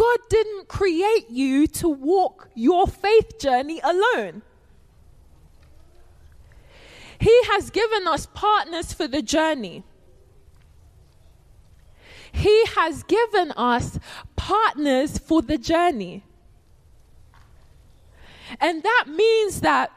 God 0.00 0.18
didn't 0.30 0.66
create 0.66 1.28
you 1.28 1.66
to 1.66 1.88
walk 1.90 2.48
your 2.54 2.86
faith 2.86 3.38
journey 3.38 3.82
alone. 3.84 4.40
He 7.18 7.44
has 7.48 7.68
given 7.68 8.08
us 8.08 8.24
partners 8.32 8.94
for 8.94 9.06
the 9.06 9.20
journey. 9.20 9.82
He 12.32 12.64
has 12.76 13.02
given 13.02 13.52
us 13.58 13.98
partners 14.36 15.18
for 15.18 15.42
the 15.42 15.58
journey. 15.58 16.24
And 18.58 18.82
that 18.82 19.04
means 19.06 19.60
that 19.60 19.92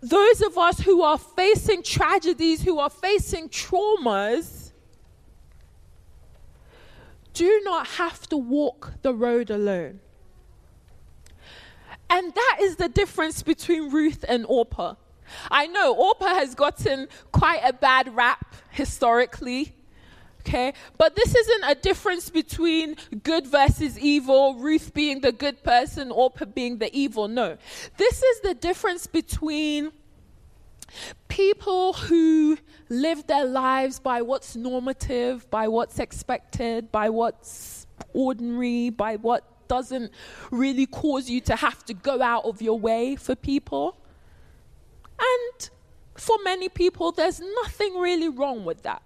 those 0.00 0.42
of 0.42 0.58
us 0.58 0.80
who 0.80 1.00
are 1.02 1.18
facing 1.18 1.84
tragedies, 1.84 2.62
who 2.62 2.80
are 2.80 2.90
facing 2.90 3.50
traumas, 3.50 4.61
do 7.32 7.60
not 7.64 7.86
have 7.86 8.28
to 8.28 8.36
walk 8.36 8.92
the 9.02 9.14
road 9.14 9.50
alone. 9.50 10.00
And 12.10 12.34
that 12.34 12.58
is 12.60 12.76
the 12.76 12.88
difference 12.88 13.42
between 13.42 13.90
Ruth 13.90 14.24
and 14.28 14.44
Orpah. 14.46 14.96
I 15.50 15.66
know 15.66 15.94
Orpah 15.94 16.34
has 16.34 16.54
gotten 16.54 17.08
quite 17.32 17.60
a 17.64 17.72
bad 17.72 18.14
rap 18.14 18.54
historically. 18.70 19.74
Okay? 20.40 20.74
But 20.98 21.16
this 21.16 21.34
isn't 21.34 21.64
a 21.64 21.74
difference 21.74 22.28
between 22.28 22.96
good 23.22 23.46
versus 23.46 23.98
evil, 23.98 24.56
Ruth 24.56 24.92
being 24.92 25.20
the 25.20 25.32
good 25.32 25.62
person, 25.62 26.10
Orpah 26.10 26.46
being 26.46 26.78
the 26.78 26.94
evil. 26.94 27.28
No. 27.28 27.56
This 27.96 28.22
is 28.22 28.40
the 28.40 28.54
difference 28.54 29.06
between 29.06 29.92
people 31.28 31.94
who 31.94 32.58
live 32.88 33.26
their 33.26 33.44
lives 33.44 33.98
by 33.98 34.22
what's 34.22 34.56
normative, 34.56 35.50
by 35.50 35.68
what's 35.68 35.98
expected, 35.98 36.92
by 36.92 37.10
what's 37.10 37.86
ordinary, 38.12 38.90
by 38.90 39.16
what 39.16 39.68
doesn't 39.68 40.12
really 40.50 40.86
cause 40.86 41.30
you 41.30 41.40
to 41.40 41.56
have 41.56 41.84
to 41.86 41.94
go 41.94 42.20
out 42.20 42.44
of 42.44 42.60
your 42.60 42.78
way 42.78 43.16
for 43.16 43.34
people. 43.34 43.96
And 45.18 45.70
for 46.14 46.36
many 46.44 46.68
people, 46.68 47.12
there's 47.12 47.40
nothing 47.40 47.96
really 47.96 48.28
wrong 48.28 48.64
with 48.64 48.82
that 48.82 49.02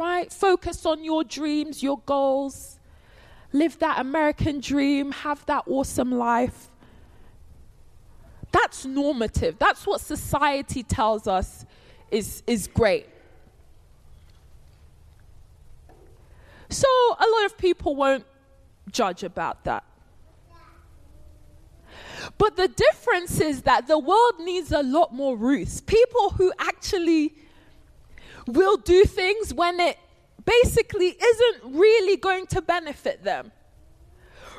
right? 0.00 0.32
Focus 0.32 0.86
on 0.86 1.04
your 1.04 1.22
dreams, 1.22 1.82
your 1.82 2.00
goals. 2.06 2.78
Live 3.52 3.78
that 3.80 4.00
American 4.00 4.60
dream, 4.60 5.12
have 5.12 5.44
that 5.46 5.64
awesome 5.66 6.12
life. 6.12 6.70
That's 8.52 8.84
normative. 8.84 9.58
That's 9.58 9.86
what 9.86 10.00
society 10.00 10.82
tells 10.82 11.26
us 11.26 11.64
is, 12.10 12.42
is 12.46 12.66
great. 12.66 13.06
So 16.68 16.86
a 16.88 17.26
lot 17.26 17.46
of 17.46 17.58
people 17.58 17.94
won't 17.94 18.24
judge 18.90 19.22
about 19.22 19.64
that. 19.64 19.84
But 22.38 22.56
the 22.56 22.68
difference 22.68 23.40
is 23.40 23.62
that 23.62 23.86
the 23.86 23.98
world 23.98 24.40
needs 24.40 24.72
a 24.72 24.82
lot 24.82 25.14
more 25.14 25.36
Ruths, 25.36 25.80
people 25.80 26.30
who 26.30 26.52
actually 26.58 27.34
will 28.46 28.76
do 28.76 29.04
things 29.04 29.54
when 29.54 29.80
it 29.80 29.98
basically 30.44 31.16
isn't 31.22 31.74
really 31.78 32.16
going 32.16 32.46
to 32.48 32.62
benefit 32.62 33.24
them. 33.24 33.52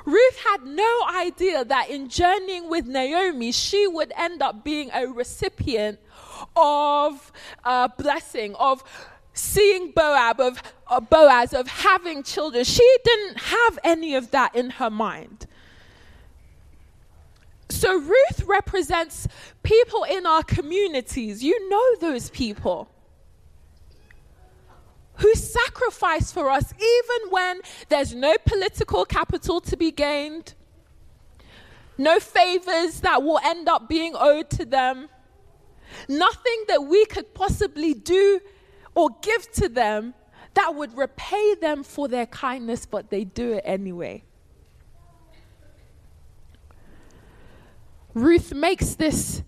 Ruth 0.05 0.37
had 0.39 0.63
no 0.65 1.01
idea 1.07 1.63
that 1.65 1.89
in 1.89 2.09
journeying 2.09 2.69
with 2.69 2.87
Naomi, 2.87 3.51
she 3.51 3.87
would 3.87 4.11
end 4.15 4.41
up 4.41 4.63
being 4.63 4.89
a 4.93 5.07
recipient 5.07 5.99
of 6.55 7.31
a 7.63 7.89
blessing, 7.97 8.55
of 8.55 8.83
seeing 9.33 9.93
Boab, 9.93 10.39
of 10.39 10.61
uh, 10.87 10.99
Boaz, 10.99 11.53
of 11.53 11.67
having 11.67 12.23
children. 12.23 12.63
She 12.63 12.97
didn't 13.03 13.37
have 13.37 13.79
any 13.83 14.15
of 14.15 14.31
that 14.31 14.55
in 14.55 14.71
her 14.71 14.89
mind. 14.89 15.47
So 17.69 17.97
Ruth 17.97 18.43
represents 18.45 19.27
people 19.63 20.03
in 20.03 20.25
our 20.25 20.43
communities. 20.43 21.43
You 21.43 21.69
know 21.69 21.95
those 21.99 22.29
people 22.29 22.90
who 25.21 25.33
sacrifice 25.35 26.31
for 26.31 26.49
us 26.49 26.73
even 26.73 27.31
when 27.31 27.61
there's 27.89 28.13
no 28.13 28.35
political 28.45 29.05
capital 29.05 29.61
to 29.61 29.77
be 29.77 29.91
gained, 29.91 30.55
no 31.97 32.19
favors 32.19 33.01
that 33.01 33.21
will 33.21 33.39
end 33.43 33.69
up 33.69 33.87
being 33.87 34.15
owed 34.17 34.49
to 34.49 34.65
them, 34.65 35.09
nothing 36.09 36.63
that 36.67 36.83
we 36.83 37.05
could 37.05 37.33
possibly 37.33 37.93
do 37.93 38.39
or 38.95 39.09
give 39.21 39.51
to 39.51 39.69
them 39.69 40.13
that 40.53 40.75
would 40.75 40.97
repay 40.97 41.55
them 41.55 41.83
for 41.83 42.07
their 42.07 42.25
kindness, 42.25 42.85
but 42.85 43.09
they 43.09 43.23
do 43.23 43.53
it 43.53 43.61
anyway. 43.63 44.23
Ruth 48.13 48.53
makes 48.53 48.95
this 48.95 49.43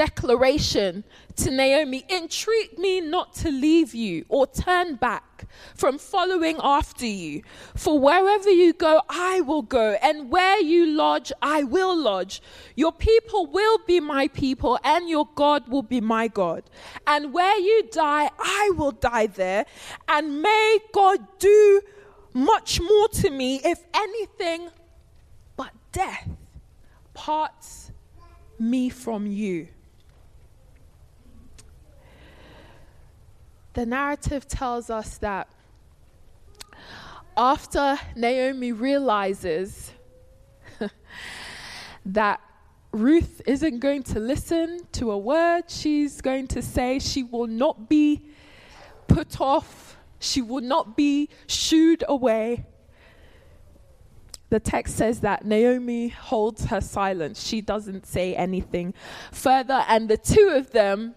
declaration 0.00 1.04
to 1.36 1.50
Naomi 1.50 2.06
Entreat 2.08 2.78
me 2.78 3.02
not 3.02 3.34
to 3.34 3.50
leave 3.50 3.94
you 3.94 4.24
or 4.30 4.46
turn 4.46 4.94
back 4.94 5.44
from 5.74 5.98
following 5.98 6.56
after 6.62 7.04
you. 7.04 7.42
For 7.76 7.98
wherever 7.98 8.48
you 8.48 8.72
go, 8.72 9.02
I 9.10 9.42
will 9.42 9.60
go, 9.60 9.98
and 10.00 10.30
where 10.30 10.58
you 10.58 10.86
lodge, 10.86 11.32
I 11.42 11.64
will 11.64 11.94
lodge. 11.94 12.40
Your 12.76 12.92
people 12.92 13.44
will 13.48 13.76
be 13.86 14.00
my 14.00 14.28
people, 14.28 14.78
and 14.84 15.06
your 15.06 15.28
God 15.34 15.68
will 15.68 15.82
be 15.82 16.00
my 16.00 16.28
God. 16.28 16.62
And 17.06 17.34
where 17.34 17.58
you 17.58 17.82
die, 17.92 18.30
I 18.38 18.72
will 18.78 18.92
die 18.92 19.26
there. 19.26 19.66
And 20.08 20.40
may 20.40 20.78
God 20.94 21.18
do 21.38 21.82
much 22.32 22.80
more 22.80 23.08
to 23.20 23.28
me, 23.28 23.60
if 23.62 23.84
anything 23.92 24.70
but 25.58 25.72
death 25.92 26.26
parts 27.12 27.92
me 28.58 28.88
from 28.88 29.26
you. 29.26 29.68
The 33.74 33.86
narrative 33.86 34.46
tells 34.48 34.90
us 34.90 35.18
that 35.18 35.48
after 37.36 37.98
Naomi 38.16 38.72
realizes 38.72 39.92
that 42.04 42.40
Ruth 42.92 43.40
isn't 43.46 43.78
going 43.78 44.02
to 44.04 44.18
listen 44.18 44.80
to 44.92 45.12
a 45.12 45.18
word 45.18 45.64
she's 45.68 46.20
going 46.20 46.48
to 46.48 46.60
say, 46.62 46.98
she 46.98 47.22
will 47.22 47.46
not 47.46 47.88
be 47.88 48.26
put 49.06 49.40
off 49.40 49.90
She 50.20 50.42
will 50.42 50.60
not 50.60 50.96
be 50.96 51.30
shooed 51.46 52.04
away. 52.06 52.66
The 54.50 54.60
text 54.60 54.96
says 54.96 55.20
that 55.20 55.44
Naomi 55.46 56.08
holds 56.08 56.66
her 56.66 56.80
silence. 56.82 57.42
She 57.46 57.60
doesn't 57.62 58.06
say 58.06 58.34
anything 58.36 58.92
further. 59.32 59.82
And 59.88 60.08
the 60.08 60.18
two 60.18 60.52
of 60.54 60.72
them 60.72 61.14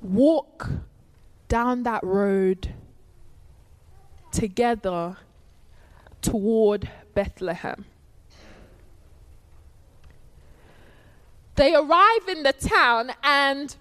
walk 0.00 0.70
down 1.48 1.82
that 1.84 2.02
road 2.04 2.74
together 4.32 5.16
toward 6.22 6.90
Bethlehem. 7.14 7.84
They 11.54 11.74
arrive 11.74 12.28
in 12.28 12.42
the 12.42 12.52
town, 12.52 13.12
and 13.22 13.74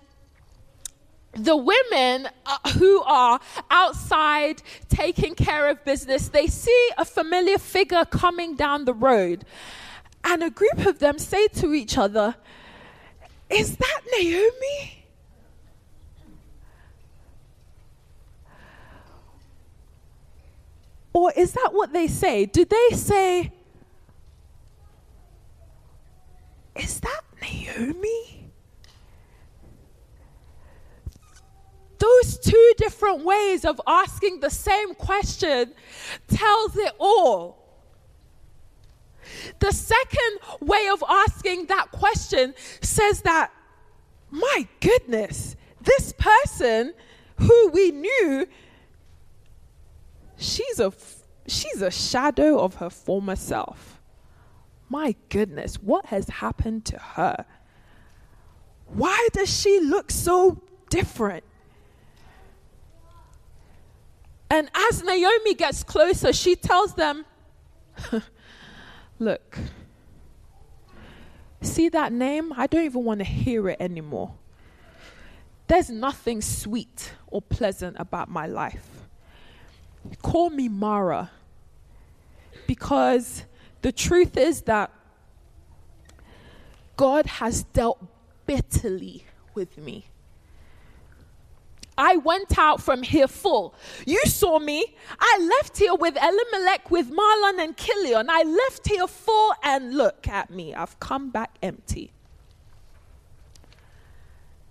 the 1.34 1.58
women 1.58 2.30
uh, 2.46 2.70
who 2.72 3.02
are 3.02 3.40
outside 3.70 4.62
taking 4.88 5.36
care 5.36 5.68
of 5.68 5.84
business, 5.84 6.30
they 6.30 6.48
see 6.48 6.90
a 6.98 7.04
familiar 7.04 7.58
figure 7.58 8.06
coming 8.06 8.56
down 8.56 8.86
the 8.86 8.94
road. 8.94 9.44
And 10.24 10.42
a 10.42 10.50
group 10.50 10.86
of 10.86 11.00
them 11.00 11.20
say 11.20 11.48
to 11.48 11.74
each 11.74 11.98
other, 11.98 12.36
Is 13.50 13.76
that 13.76 14.02
Naomi? 14.18 15.05
Or 21.16 21.32
is 21.34 21.54
that 21.54 21.70
what 21.72 21.94
they 21.94 22.08
say? 22.08 22.46
Do 22.46 22.66
they 22.66 22.90
say, 22.94 23.54
Is 26.76 27.00
that 27.00 27.22
Naomi? 27.42 28.50
Those 32.00 32.38
two 32.38 32.74
different 32.76 33.24
ways 33.24 33.64
of 33.64 33.80
asking 33.88 34.42
the 34.42 34.50
same 34.50 34.94
question 34.94 35.74
tells 36.28 36.76
it 36.76 36.92
all. 37.00 37.64
The 39.60 39.72
second 39.72 40.40
way 40.60 40.90
of 40.92 41.02
asking 41.08 41.68
that 41.68 41.92
question 41.92 42.54
says 42.82 43.22
that, 43.22 43.54
my 44.32 44.68
goodness, 44.82 45.56
this 45.82 46.14
person 46.18 46.94
who 47.38 47.70
we 47.70 47.92
knew, 47.92 48.48
she's 50.46 50.80
a, 50.80 50.94
she's 51.48 51.82
a 51.82 51.92
shadow 51.92 52.60
of 52.60 52.76
her 52.76 52.90
former 52.90 53.36
self. 53.36 54.02
My 54.90 55.16
goodness, 55.30 55.76
what 55.76 56.08
has 56.08 56.30
happened 56.30 56.86
to 56.86 57.00
her? 57.00 57.46
Why 58.88 59.28
does 59.34 59.50
she 59.50 59.80
look 59.80 60.12
so 60.12 60.62
different? 60.90 61.44
And 64.50 64.70
as 64.76 65.04
Naomi 65.04 65.56
gets 65.56 65.84
closer, 65.84 66.32
she 66.32 66.56
tells 66.56 66.94
them, 66.94 67.26
Look, 69.20 69.58
see 71.62 71.90
that 71.90 72.14
name? 72.14 72.54
I 72.56 72.68
don't 72.68 72.86
even 72.86 73.04
want 73.04 73.20
to 73.22 73.26
hear 73.26 73.70
it 73.70 73.78
anymore. 73.80 74.34
There's 75.68 75.90
nothing 75.90 76.42
sweet 76.42 77.14
or 77.28 77.42
pleasant 77.42 77.96
about 78.00 78.30
my 78.30 78.46
life. 78.46 78.95
Call 80.22 80.50
me 80.50 80.70
Mara 80.70 81.32
because 82.68 83.44
the 83.82 83.92
truth 83.92 84.38
is 84.38 84.62
that 84.62 84.92
God 86.98 87.26
has 87.26 87.64
dealt 87.64 88.04
bitterly 88.46 89.26
with 89.54 89.78
me. 89.78 90.06
I 91.98 92.18
went 92.18 92.58
out 92.58 92.82
from 92.82 93.04
here 93.04 93.28
full. 93.28 93.74
You 94.06 94.22
saw 94.26 94.60
me. 94.60 94.96
I 95.18 95.50
left 95.58 95.78
here 95.78 95.96
with 95.96 96.18
Elimelech, 96.18 96.92
with 96.92 97.10
Mahlon 97.10 97.60
and 97.60 97.78
Chilion. 97.78 98.30
I 98.30 98.44
left 98.44 98.88
here 98.88 99.08
full, 99.08 99.54
and 99.64 99.96
look 99.96 100.28
at 100.28 100.50
me. 100.50 100.74
I've 100.74 101.00
come 101.00 101.30
back 101.30 101.56
empty. 101.64 102.12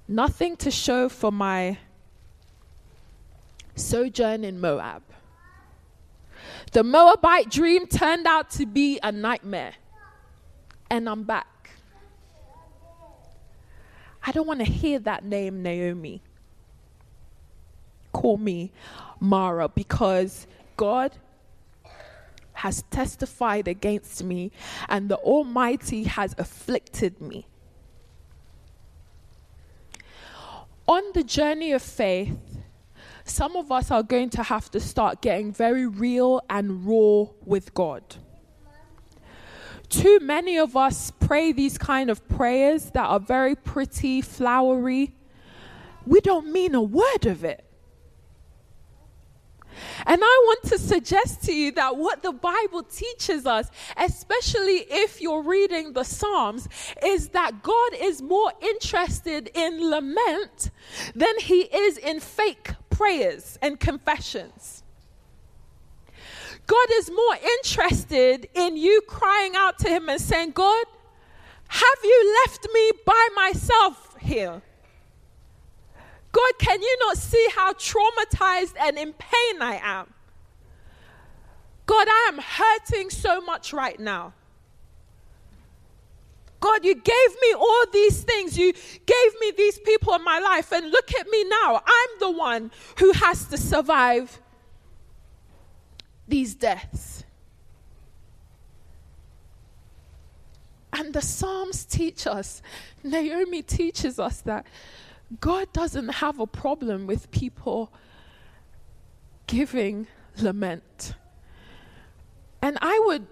Nothing 0.06 0.56
to 0.58 0.70
show 0.70 1.08
for 1.08 1.32
my 1.32 1.78
sojourn 3.74 4.44
in 4.44 4.60
Moab. 4.60 5.02
The 6.74 6.82
Moabite 6.82 7.50
dream 7.50 7.86
turned 7.86 8.26
out 8.26 8.50
to 8.50 8.66
be 8.66 8.98
a 9.00 9.12
nightmare. 9.12 9.74
And 10.90 11.08
I'm 11.08 11.22
back. 11.22 11.70
I 14.26 14.32
don't 14.32 14.46
want 14.46 14.58
to 14.58 14.66
hear 14.66 14.98
that 14.98 15.24
name, 15.24 15.62
Naomi. 15.62 16.20
Call 18.12 18.38
me 18.38 18.72
Mara 19.20 19.68
because 19.68 20.48
God 20.76 21.12
has 22.54 22.82
testified 22.90 23.68
against 23.68 24.24
me 24.24 24.50
and 24.88 25.08
the 25.08 25.16
Almighty 25.18 26.04
has 26.04 26.34
afflicted 26.38 27.20
me. 27.20 27.46
On 30.88 31.04
the 31.14 31.22
journey 31.22 31.70
of 31.70 31.82
faith, 31.82 32.53
some 33.24 33.56
of 33.56 33.72
us 33.72 33.90
are 33.90 34.02
going 34.02 34.30
to 34.30 34.42
have 34.42 34.70
to 34.72 34.80
start 34.80 35.22
getting 35.22 35.52
very 35.52 35.86
real 35.86 36.42
and 36.50 36.86
raw 36.86 37.26
with 37.44 37.72
God. 37.72 38.02
Too 39.88 40.18
many 40.20 40.58
of 40.58 40.76
us 40.76 41.10
pray 41.10 41.52
these 41.52 41.78
kind 41.78 42.10
of 42.10 42.26
prayers 42.28 42.90
that 42.90 43.04
are 43.04 43.20
very 43.20 43.54
pretty, 43.54 44.20
flowery. 44.20 45.14
We 46.06 46.20
don't 46.20 46.52
mean 46.52 46.74
a 46.74 46.82
word 46.82 47.26
of 47.26 47.44
it. 47.44 47.64
And 50.06 50.20
I 50.22 50.42
want 50.46 50.62
to 50.64 50.78
suggest 50.78 51.42
to 51.44 51.52
you 51.52 51.72
that 51.72 51.96
what 51.96 52.22
the 52.22 52.32
Bible 52.32 52.82
teaches 52.82 53.46
us, 53.46 53.70
especially 53.96 54.84
if 54.88 55.20
you're 55.20 55.42
reading 55.42 55.92
the 55.92 56.04
Psalms, 56.04 56.68
is 57.02 57.28
that 57.30 57.62
God 57.62 57.92
is 57.98 58.22
more 58.22 58.52
interested 58.60 59.50
in 59.54 59.90
lament 59.90 60.70
than 61.14 61.38
he 61.40 61.62
is 61.62 61.98
in 61.98 62.20
fake 62.20 62.70
prayers 62.96 63.58
and 63.60 63.78
confessions. 63.78 64.82
God 66.66 66.88
is 66.92 67.10
more 67.10 67.36
interested 67.58 68.48
in 68.54 68.76
you 68.76 69.02
crying 69.06 69.54
out 69.56 69.78
to 69.80 69.88
Him 69.88 70.08
and 70.08 70.20
saying, 70.20 70.52
God, 70.52 70.86
have 71.68 71.98
you 72.02 72.36
left 72.44 72.66
me 72.72 72.92
by 73.04 73.28
myself 73.34 74.16
here? 74.20 74.62
God, 76.32 76.52
can 76.58 76.82
you 76.82 76.96
not 77.00 77.16
see 77.18 77.48
how 77.54 77.72
traumatized 77.74 78.74
and 78.80 78.98
in 78.98 79.12
pain 79.12 79.62
I 79.62 79.80
am? 79.82 80.12
God, 81.86 82.08
I 82.08 82.30
am 82.32 82.38
hurting 82.38 83.10
so 83.10 83.40
much 83.40 83.72
right 83.72 84.00
now. 84.00 84.32
God, 86.64 86.82
you 86.82 86.94
gave 86.94 87.30
me 87.42 87.52
all 87.52 87.84
these 87.92 88.22
things. 88.22 88.56
You 88.56 88.72
gave 88.72 89.40
me 89.40 89.52
these 89.54 89.78
people 89.80 90.14
in 90.14 90.24
my 90.24 90.38
life. 90.38 90.72
And 90.72 90.90
look 90.90 91.14
at 91.14 91.28
me 91.28 91.44
now. 91.44 91.82
I'm 91.86 92.18
the 92.20 92.30
one 92.30 92.70
who 93.00 93.12
has 93.12 93.44
to 93.48 93.58
survive 93.58 94.40
these 96.26 96.54
deaths. 96.54 97.24
And 100.94 101.12
the 101.12 101.20
Psalms 101.20 101.84
teach 101.84 102.26
us, 102.26 102.62
Naomi 103.02 103.60
teaches 103.60 104.18
us 104.18 104.40
that 104.42 104.66
God 105.38 105.70
doesn't 105.74 106.08
have 106.08 106.40
a 106.40 106.46
problem 106.46 107.06
with 107.06 107.30
people 107.30 107.92
giving 109.46 110.06
lament. 110.40 111.12
And 112.62 112.78
I 112.80 113.02
would 113.04 113.26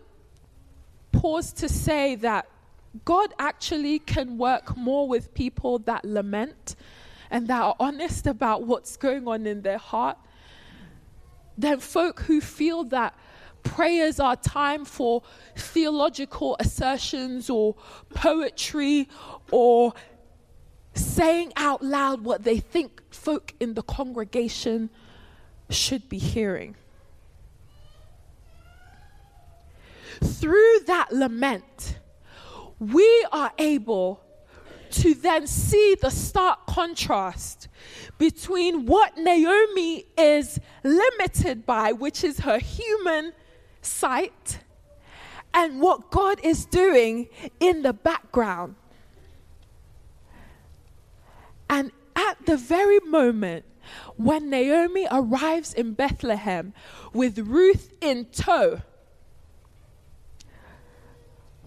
pause 1.13 1.51
to 1.55 1.71
say 1.71 2.17
that 2.17 2.47
God 3.05 3.33
actually 3.39 3.99
can 3.99 4.37
work 4.39 4.77
more 4.77 5.09
with 5.09 5.33
people 5.35 5.79
that 5.81 6.05
lament 6.05 6.77
and 7.31 7.49
that 7.49 7.63
are 7.63 7.77
honest 7.81 8.27
about 8.27 8.65
what's 8.65 8.97
going 8.97 9.27
on 9.27 9.47
in 9.47 9.63
their 9.63 9.79
heart 9.79 10.19
than 11.57 11.81
folk 11.81 12.21
who 12.21 12.41
feel 12.41 12.85
that 12.85 13.15
prayers 13.63 14.21
are 14.21 14.37
time 14.37 14.85
for 14.85 15.23
theological 15.57 16.57
assertions 16.61 17.49
or 17.49 17.75
poetry 18.15 19.09
or 19.51 19.95
saying 20.95 21.53
out 21.57 21.83
loud 21.83 22.23
what 22.23 22.43
they 22.45 22.59
think 22.59 23.03
folk 23.15 23.55
in 23.61 23.75
the 23.75 23.83
congregation 23.83 24.91
should 25.71 26.09
be 26.09 26.19
hearing. 26.19 26.77
Through 30.23 30.81
that 30.87 31.13
lament, 31.13 31.99
we 32.91 33.27
are 33.31 33.53
able 33.59 34.21
to 34.91 35.15
then 35.15 35.47
see 35.47 35.97
the 36.01 36.11
stark 36.11 36.67
contrast 36.67 37.69
between 38.19 38.87
what 38.87 39.17
Naomi 39.17 40.05
is 40.19 40.59
limited 40.83 41.65
by, 41.65 41.93
which 41.93 42.25
is 42.25 42.41
her 42.41 42.59
human 42.59 43.33
sight, 43.81 44.59
and 45.55 45.81
what 45.81 46.11
God 46.11 46.41
is 46.43 46.65
doing 46.67 47.29
in 47.61 47.83
the 47.83 47.93
background. 47.93 48.75
And 51.71 51.93
at 52.17 52.45
the 52.47 52.57
very 52.57 53.01
moment 53.01 53.65
when 54.17 54.51
Naomi 54.51 55.07
arrives 55.11 55.73
in 55.73 55.95
Bethlehem 55.95 56.75
with 57.13 57.39
Ruth 57.39 57.93
in 58.01 58.27
tow, 58.27 58.83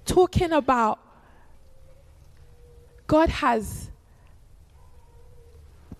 talking 0.05 0.51
about 0.51 0.99
God 3.07 3.29
has 3.29 3.89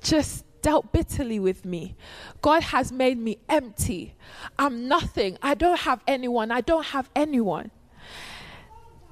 just 0.01 0.45
dealt 0.61 0.91
bitterly 0.91 1.39
with 1.39 1.63
me. 1.65 1.95
God 2.41 2.63
has 2.63 2.91
made 2.91 3.17
me 3.17 3.37
empty. 3.47 4.15
I'm 4.57 4.87
nothing. 4.87 5.37
I 5.41 5.53
don't 5.53 5.79
have 5.81 6.01
anyone. 6.07 6.51
I 6.51 6.61
don't 6.61 6.87
have 6.87 7.09
anyone. 7.15 7.71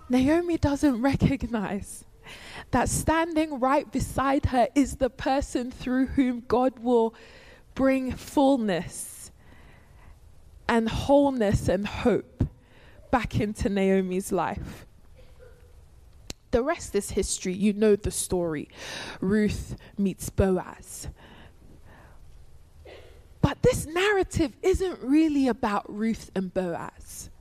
Naomi 0.09 0.57
doesn't 0.57 1.01
recognize 1.01 2.05
that 2.71 2.89
standing 2.89 3.59
right 3.59 3.91
beside 3.91 4.47
her 4.47 4.67
is 4.73 4.95
the 4.95 5.09
person 5.09 5.71
through 5.71 6.07
whom 6.07 6.43
God 6.47 6.79
will 6.79 7.13
bring 7.75 8.11
fullness 8.11 9.31
and 10.67 10.89
wholeness 10.89 11.67
and 11.67 11.87
hope 11.87 12.47
back 13.11 13.39
into 13.39 13.69
Naomi's 13.69 14.31
life. 14.31 14.87
The 16.53 16.61
rest 16.61 16.93
is 16.93 17.09
history. 17.09 17.51
You 17.51 17.73
know 17.73 17.95
the 17.95 18.11
story. 18.11 18.69
Ruth 19.19 19.75
meets 19.97 20.29
Boaz. 20.29 21.07
But 23.41 23.63
this 23.63 23.87
narrative 23.87 24.55
isn't 24.61 24.99
really 25.01 25.47
about 25.47 25.91
Ruth 25.91 26.29
and 26.35 26.53
Boaz. 26.53 27.31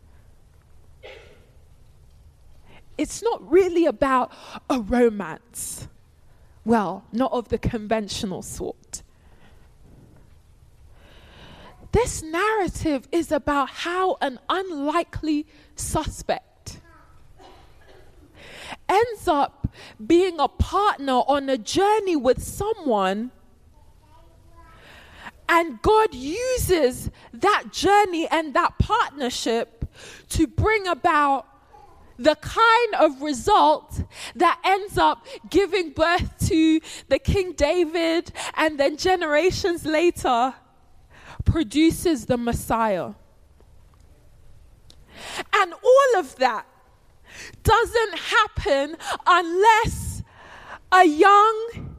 It's 2.96 3.22
not 3.22 3.46
really 3.52 3.84
about 3.84 4.32
a 4.70 4.80
romance. 4.80 5.88
Well, 6.64 7.04
not 7.12 7.32
of 7.32 7.50
the 7.50 7.58
conventional 7.58 8.40
sort. 8.40 9.02
This 11.92 12.22
narrative 12.22 13.06
is 13.12 13.30
about 13.30 13.68
how 13.68 14.16
an 14.22 14.38
unlikely 14.48 15.44
suspect 15.76 16.51
ends 18.92 19.26
up 19.26 19.74
being 20.04 20.38
a 20.38 20.48
partner 20.48 21.20
on 21.26 21.48
a 21.48 21.58
journey 21.58 22.16
with 22.16 22.42
someone, 22.42 23.30
and 25.48 25.80
God 25.82 26.14
uses 26.14 27.10
that 27.32 27.72
journey 27.72 28.28
and 28.30 28.54
that 28.54 28.78
partnership 28.78 29.84
to 30.30 30.46
bring 30.46 30.86
about 30.86 31.46
the 32.18 32.36
kind 32.36 32.94
of 33.00 33.20
result 33.20 34.02
that 34.36 34.60
ends 34.64 34.96
up 34.96 35.26
giving 35.50 35.90
birth 35.90 36.48
to 36.48 36.80
the 37.08 37.18
King 37.18 37.52
David 37.52 38.32
and 38.54 38.78
then 38.78 38.96
generations 38.96 39.84
later 39.84 40.54
produces 41.44 42.26
the 42.26 42.36
Messiah. 42.36 43.12
And 45.52 45.72
all 45.72 46.20
of 46.20 46.36
that 46.36 46.66
doesn't 47.62 48.18
happen 48.18 48.96
unless 49.26 50.22
a 50.92 51.04
young, 51.04 51.96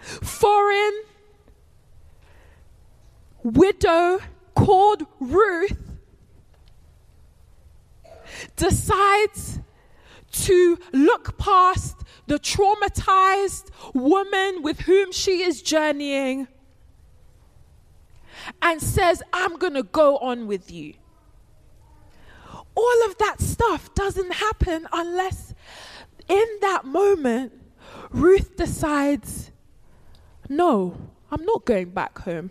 foreign 0.00 1.02
widow 3.42 4.20
called 4.54 5.06
Ruth 5.18 5.76
decides 8.56 9.58
to 10.32 10.78
look 10.92 11.36
past 11.38 11.96
the 12.26 12.38
traumatized 12.38 13.70
woman 13.94 14.62
with 14.62 14.80
whom 14.80 15.12
she 15.12 15.42
is 15.42 15.62
journeying 15.62 16.46
and 18.62 18.80
says, 18.80 19.22
I'm 19.32 19.56
going 19.56 19.74
to 19.74 19.82
go 19.82 20.16
on 20.18 20.46
with 20.46 20.70
you. 20.70 20.94
All 22.80 23.10
of 23.10 23.18
that 23.18 23.42
stuff 23.42 23.94
doesn't 23.94 24.32
happen 24.32 24.88
unless 24.90 25.54
in 26.28 26.46
that 26.62 26.86
moment 26.86 27.52
Ruth 28.10 28.56
decides, 28.56 29.50
No, 30.48 30.96
I'm 31.30 31.44
not 31.44 31.66
going 31.66 31.90
back 31.90 32.18
home. 32.20 32.50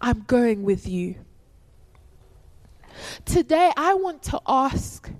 I'm 0.00 0.20
going 0.28 0.62
with 0.62 0.86
you. 0.86 1.16
Today, 3.24 3.72
I 3.76 3.94
want 3.94 4.22
to 4.24 4.40
ask 4.46 5.10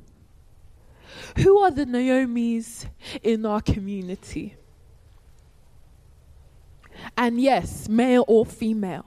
who 1.39 1.59
are 1.59 1.73
the 1.73 1.85
Naomis 1.85 2.87
in 3.23 3.45
our 3.45 3.61
community? 3.61 4.55
And 7.17 7.41
yes, 7.41 7.89
male 7.89 8.25
or 8.29 8.47
female. 8.47 9.07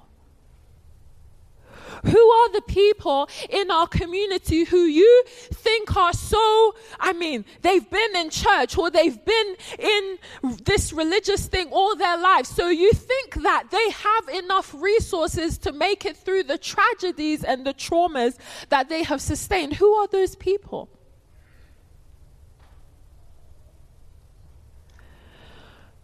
Who 2.03 2.31
are 2.31 2.51
the 2.51 2.61
people 2.61 3.29
in 3.49 3.69
our 3.69 3.87
community 3.87 4.63
who 4.63 4.85
you 4.85 5.23
think 5.27 5.95
are 5.95 6.13
so, 6.13 6.75
I 6.99 7.13
mean, 7.13 7.45
they've 7.61 7.87
been 7.89 8.15
in 8.15 8.29
church 8.29 8.77
or 8.77 8.89
they've 8.89 9.23
been 9.23 9.55
in 9.77 10.17
this 10.63 10.93
religious 10.93 11.47
thing 11.47 11.69
all 11.71 11.95
their 11.95 12.17
lives. 12.17 12.49
So 12.49 12.69
you 12.69 12.91
think 12.93 13.35
that 13.43 13.69
they 13.71 13.89
have 13.91 14.43
enough 14.43 14.73
resources 14.73 15.57
to 15.59 15.71
make 15.71 16.05
it 16.05 16.17
through 16.17 16.43
the 16.43 16.57
tragedies 16.57 17.43
and 17.43 17.65
the 17.65 17.73
traumas 17.73 18.37
that 18.69 18.89
they 18.89 19.03
have 19.03 19.21
sustained. 19.21 19.73
Who 19.73 19.93
are 19.93 20.07
those 20.07 20.35
people? 20.35 20.89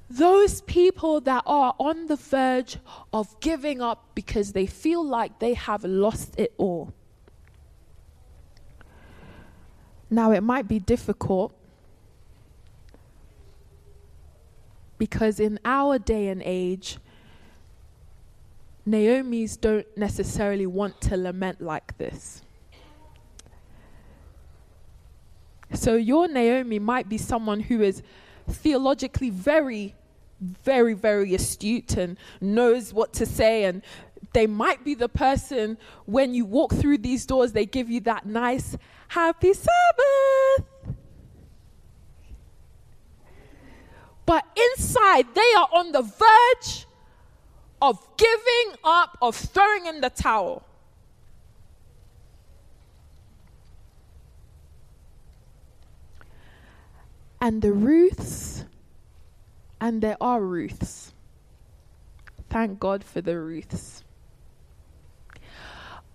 Those 0.10 0.62
people 0.62 1.20
that 1.22 1.43
are 1.46 1.76
on 1.80 2.08
the 2.08 2.15
verge 2.15 2.78
of 3.12 3.38
giving 3.41 3.82
up 3.82 4.06
because 4.15 4.54
they 4.54 4.65
feel 4.65 5.04
like 5.04 5.39
they 5.39 5.54
have 5.54 5.84
lost 5.84 6.39
it 6.39 6.54
all. 6.58 6.93
Now, 10.10 10.32
it 10.32 10.41
might 10.41 10.67
be 10.67 10.80
difficult 10.80 11.54
because 14.98 15.39
in 15.39 15.60
our 15.65 16.00
day 16.00 16.30
and 16.30 16.41
age, 16.43 16.98
Naomi's 18.86 19.58
don't 19.58 19.86
necessarily 19.98 20.65
want 20.65 21.02
to 21.02 21.17
lament 21.17 21.60
like 21.62 21.98
this. 21.98 22.41
So, 25.74 25.96
your 25.96 26.30
Naomi 26.30 26.80
might 26.80 27.10
be 27.10 27.17
someone 27.17 27.60
who 27.60 27.82
is 27.82 28.02
theologically 28.47 29.29
very, 29.29 29.95
very, 30.41 30.93
very 30.93 31.33
astute 31.33 31.97
and 31.97 32.17
knows 32.41 32.93
what 32.93 33.13
to 33.13 33.25
say. 33.25 33.65
And 33.65 33.81
they 34.33 34.47
might 34.47 34.83
be 34.83 34.95
the 34.95 35.10
person 35.10 35.77
when 36.05 36.33
you 36.33 36.45
walk 36.45 36.73
through 36.73 36.99
these 36.99 37.25
doors, 37.25 37.53
they 37.53 37.65
give 37.65 37.89
you 37.89 38.01
that 38.01 38.25
nice, 38.25 38.77
happy 39.07 39.53
Sabbath. 39.53 40.67
But 44.25 44.45
inside, 44.75 45.25
they 45.33 45.53
are 45.57 45.69
on 45.71 45.93
the 45.93 46.01
verge 46.01 46.86
of 47.81 48.05
giving 48.17 48.77
up, 48.83 49.17
of 49.21 49.36
throwing 49.36 49.86
in 49.86 50.01
the 50.01 50.10
towel. 50.10 50.66
And 57.39 57.62
the 57.62 57.71
Ruths, 57.71 58.65
and 59.80 60.02
there 60.02 60.17
are 60.19 60.41
Ruths. 60.41 61.13
Thank 62.50 62.80
God 62.80 63.04
for 63.04 63.21
the 63.21 63.38
Ruths. 63.39 64.04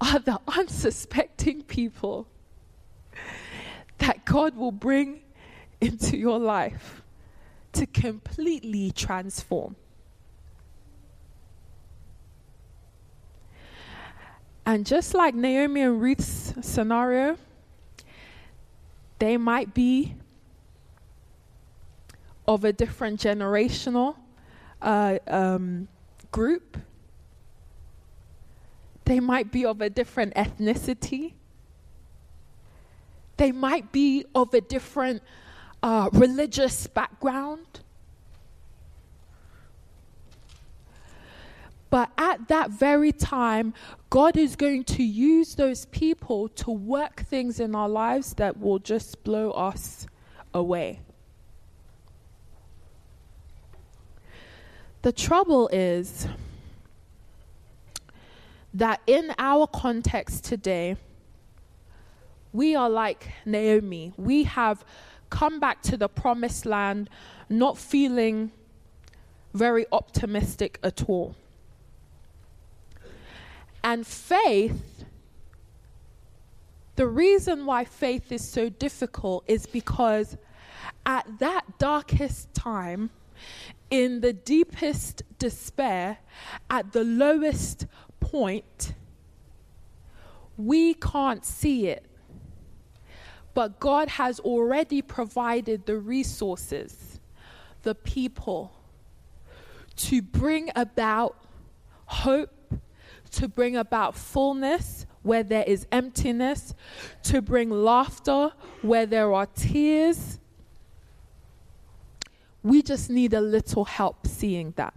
Are 0.01 0.19
the 0.19 0.41
unsuspecting 0.49 1.63
people 1.63 2.27
that 3.99 4.25
God 4.25 4.57
will 4.57 4.73
bring 4.73 5.21
into 5.81 6.17
your 6.17 6.39
life 6.39 7.03
to 7.73 7.87
completely 7.87 8.91
transform. 8.91 9.77
And 14.65 14.87
just 14.87 15.15
like 15.15 15.35
Naomi 15.35 15.81
and 15.81 16.01
Ruth's 16.01 16.55
scenario, 16.61 17.37
they 19.19 19.37
might 19.37 19.75
be 19.75 20.15
of 22.47 22.65
a 22.65 22.73
different 22.73 23.21
generational 23.21 24.17
uh, 24.81 25.19
um, 25.29 25.89
group. 26.31 26.77
They 29.05 29.21
might 29.21 29.53
be 29.53 29.65
of 29.65 29.81
a 29.81 29.91
different 29.91 30.35
ethnicity. 30.35 31.35
They 33.37 33.53
might 33.53 33.93
be 33.93 34.25
of 34.35 34.55
a 34.55 34.61
different 34.61 35.23
uh, 35.83 36.09
religious 36.13 36.87
background. 36.87 37.81
But 41.91 42.11
at 42.17 42.49
that 42.49 42.71
very 42.71 43.13
time, 43.13 43.75
God 44.09 44.39
is 44.39 44.57
going 44.57 44.85
to 44.85 45.03
use 45.03 45.55
those 45.57 45.85
people 45.87 46.49
to 46.49 46.71
work 46.71 47.21
things 47.21 47.61
in 47.61 47.75
our 47.75 47.89
lives 47.89 48.33
that 48.35 48.59
will 48.59 48.79
just 48.79 49.23
blow 49.25 49.51
us 49.51 50.07
away. 50.55 51.01
The 55.03 55.13
trouble 55.13 55.69
is, 55.73 56.27
that 58.75 59.01
in 59.07 59.35
our 59.39 59.67
context 59.67 60.45
today, 60.45 60.97
we 62.53 62.75
are 62.75 62.89
like 62.89 63.33
Naomi. 63.45 64.13
We 64.17 64.45
have 64.45 64.85
come 65.31 65.61
back 65.61 65.83
to 65.83 65.97
the 65.97 66.09
promised 66.09 66.67
land 66.67 67.11
not 67.49 67.79
feeling 67.79 68.51
very 69.55 69.87
optimistic 69.93 70.79
at 70.83 71.09
all. 71.09 71.35
And 73.85 74.07
faith, 74.07 75.05
the 76.97 77.07
reason 77.07 77.67
why 77.67 77.85
faith 77.85 78.31
is 78.31 78.47
so 78.47 78.69
difficult 78.69 79.45
is 79.47 79.67
because 79.67 80.37
at 81.05 81.27
that 81.41 81.79
darkest 81.79 82.55
time, 82.55 83.11
in 83.91 84.21
the 84.21 84.33
deepest 84.33 85.23
despair, 85.39 86.19
at 86.71 86.93
the 86.93 87.05
lowest 87.05 87.87
point, 88.21 88.95
we 90.57 90.95
can't 90.95 91.45
see 91.45 91.89
it. 91.89 92.07
But 93.55 93.81
God 93.81 94.09
has 94.09 94.41
already 94.41 95.03
provided 95.03 95.85
the 95.85 95.99
resources, 95.99 97.21
the 97.83 97.95
people, 97.95 98.73
to 99.97 100.23
bring 100.23 100.71
about 100.75 101.37
hope, 102.07 102.51
to 103.33 103.49
bring 103.49 103.77
about 103.77 104.17
fullness 104.17 105.07
where 105.23 105.43
there 105.43 105.65
is 105.65 105.87
emptiness, 105.93 106.75
to 107.25 107.43
bring 107.43 107.71
laughter 107.71 108.53
where 108.81 109.07
there 109.07 109.33
are 109.33 109.47
tears. 109.47 110.41
We 112.63 112.83
just 112.83 113.11
need 113.11 113.35
a 113.35 113.41
little 113.41 113.85
help 113.85 114.27
seeing 114.27 114.73
that. 114.77 114.95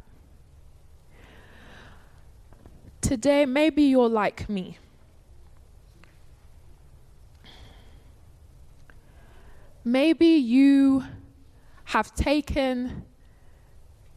Today, 3.01 3.45
maybe 3.45 3.83
you're 3.83 4.09
like 4.09 4.49
me. 4.49 4.77
Maybe 9.83 10.25
you 10.25 11.03
have 11.85 12.15
taken 12.15 13.05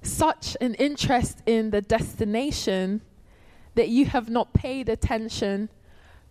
such 0.00 0.56
an 0.60 0.74
interest 0.74 1.42
in 1.44 1.70
the 1.70 1.82
destination 1.82 3.02
that 3.74 3.88
you 3.88 4.06
have 4.06 4.30
not 4.30 4.54
paid 4.54 4.88
attention 4.88 5.68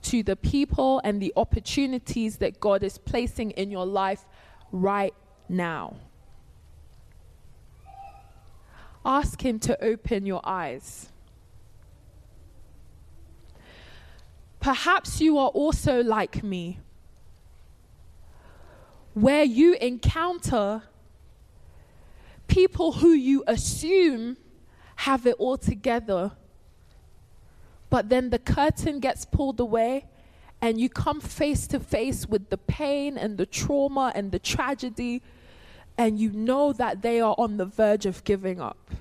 to 0.02 0.24
the 0.24 0.36
people 0.36 1.00
and 1.04 1.22
the 1.22 1.32
opportunities 1.36 2.38
that 2.38 2.60
God 2.60 2.84
is 2.84 2.98
placing 2.98 3.52
in 3.52 3.70
your 3.70 3.86
life 3.86 4.26
right 4.72 5.14
now. 5.48 5.96
Ask 9.08 9.42
Him 9.42 9.58
to 9.60 9.82
open 9.82 10.26
your 10.26 10.42
eyes. 10.44 11.10
Perhaps 14.60 15.22
you 15.22 15.38
are 15.38 15.48
also 15.48 16.04
like 16.04 16.44
me, 16.44 16.80
where 19.14 19.46
you 19.46 19.76
encounter 19.76 20.84
people 22.48 22.92
who 22.94 23.12
you 23.12 23.46
assume 23.48 24.36
have 24.98 25.26
it 25.26 25.36
all 25.40 25.58
together, 25.58 26.34
but 27.90 28.10
then 28.10 28.30
the 28.30 28.40
curtain 28.40 29.00
gets 29.00 29.24
pulled 29.24 29.62
away 29.62 30.06
and 30.62 30.82
you 30.82 30.90
come 30.90 31.22
face 31.22 31.66
to 31.68 31.80
face 31.80 32.28
with 32.28 32.50
the 32.50 32.58
pain 32.58 33.18
and 33.18 33.38
the 33.38 33.46
trauma 33.46 34.12
and 34.16 34.34
the 34.34 34.40
tragedy, 34.40 35.22
and 35.98 36.20
you 36.20 36.32
know 36.32 36.74
that 36.74 37.02
they 37.02 37.20
are 37.20 37.36
on 37.38 37.58
the 37.58 37.66
verge 37.66 38.06
of 38.06 38.24
giving 38.24 38.62
up. 38.62 38.92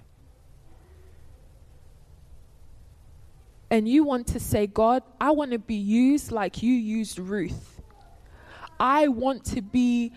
And 3.70 3.88
you 3.88 4.04
want 4.04 4.28
to 4.28 4.40
say, 4.40 4.66
God, 4.66 5.02
I 5.20 5.32
want 5.32 5.50
to 5.50 5.58
be 5.58 5.74
used 5.74 6.32
like 6.32 6.62
you 6.62 6.72
used 6.72 7.18
Ruth. 7.18 7.80
I 8.78 9.08
want 9.08 9.44
to 9.46 9.62
be 9.62 10.12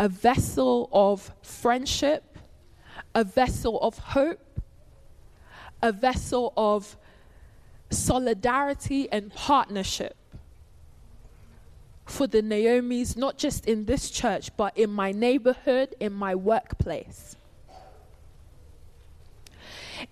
a 0.00 0.08
vessel 0.08 0.88
of 0.92 1.32
friendship, 1.42 2.38
a 3.14 3.24
vessel 3.24 3.80
of 3.80 3.98
hope, 3.98 4.60
a 5.82 5.92
vessel 5.92 6.52
of 6.56 6.96
solidarity 7.90 9.10
and 9.10 9.32
partnership 9.32 10.17
for 12.10 12.26
the 12.26 12.42
Naomis, 12.42 13.16
not 13.16 13.38
just 13.38 13.66
in 13.66 13.84
this 13.84 14.10
church, 14.10 14.56
but 14.56 14.76
in 14.76 14.90
my 14.90 15.12
neighborhood, 15.12 15.94
in 16.00 16.12
my 16.12 16.34
workplace. 16.34 17.36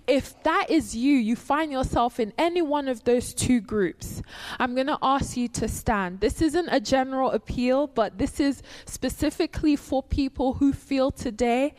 If 0.07 0.43
that 0.43 0.69
is 0.69 0.97
you, 0.97 1.15
you 1.15 1.37
find 1.37 1.71
yourself 1.71 2.19
in 2.19 2.33
any 2.37 2.61
one 2.61 2.89
of 2.89 3.05
those 3.05 3.33
two 3.33 3.61
groups, 3.61 4.21
I'm 4.59 4.75
going 4.75 4.89
to 4.89 4.99
ask 5.01 5.37
you 5.37 5.49
to 5.49 5.69
stand. 5.69 6.21
This 6.21 6.43
isn't 6.43 6.69
a 6.71 6.81
general 6.81 7.31
appeal, 7.31 7.87
but 7.87 8.19
this 8.19 8.41
is 8.41 8.63
specifically 8.85 9.77
for 9.77 10.03
people 10.03 10.55
who 10.55 10.73
feel 10.73 11.11
today, 11.13 11.75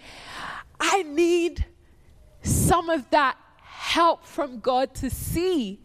I 0.79 1.03
need 1.03 1.65
some 2.43 2.89
of 2.89 3.09
that 3.09 3.37
help 3.61 4.25
from 4.25 4.59
God 4.59 4.93
to 4.95 5.09
see 5.09 5.79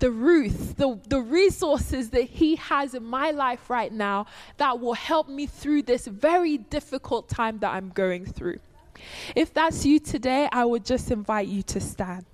the 0.00 0.10
Ruth, 0.10 0.76
the, 0.76 0.98
the 1.08 1.20
resources 1.20 2.10
that 2.10 2.24
He 2.24 2.56
has 2.56 2.94
in 2.94 3.04
my 3.04 3.30
life 3.30 3.70
right 3.70 3.92
now 3.92 4.26
that 4.56 4.80
will 4.80 4.94
help 4.94 5.28
me 5.28 5.46
through 5.46 5.82
this 5.82 6.06
very 6.06 6.58
difficult 6.58 7.28
time 7.28 7.58
that 7.60 7.72
I'm 7.72 7.90
going 7.90 8.26
through. 8.26 8.58
If 9.36 9.54
that's 9.54 9.86
you 9.86 10.00
today, 10.00 10.48
I 10.52 10.64
would 10.64 10.84
just 10.84 11.10
invite 11.10 11.48
you 11.48 11.62
to 11.64 11.80
stand. 11.80 12.26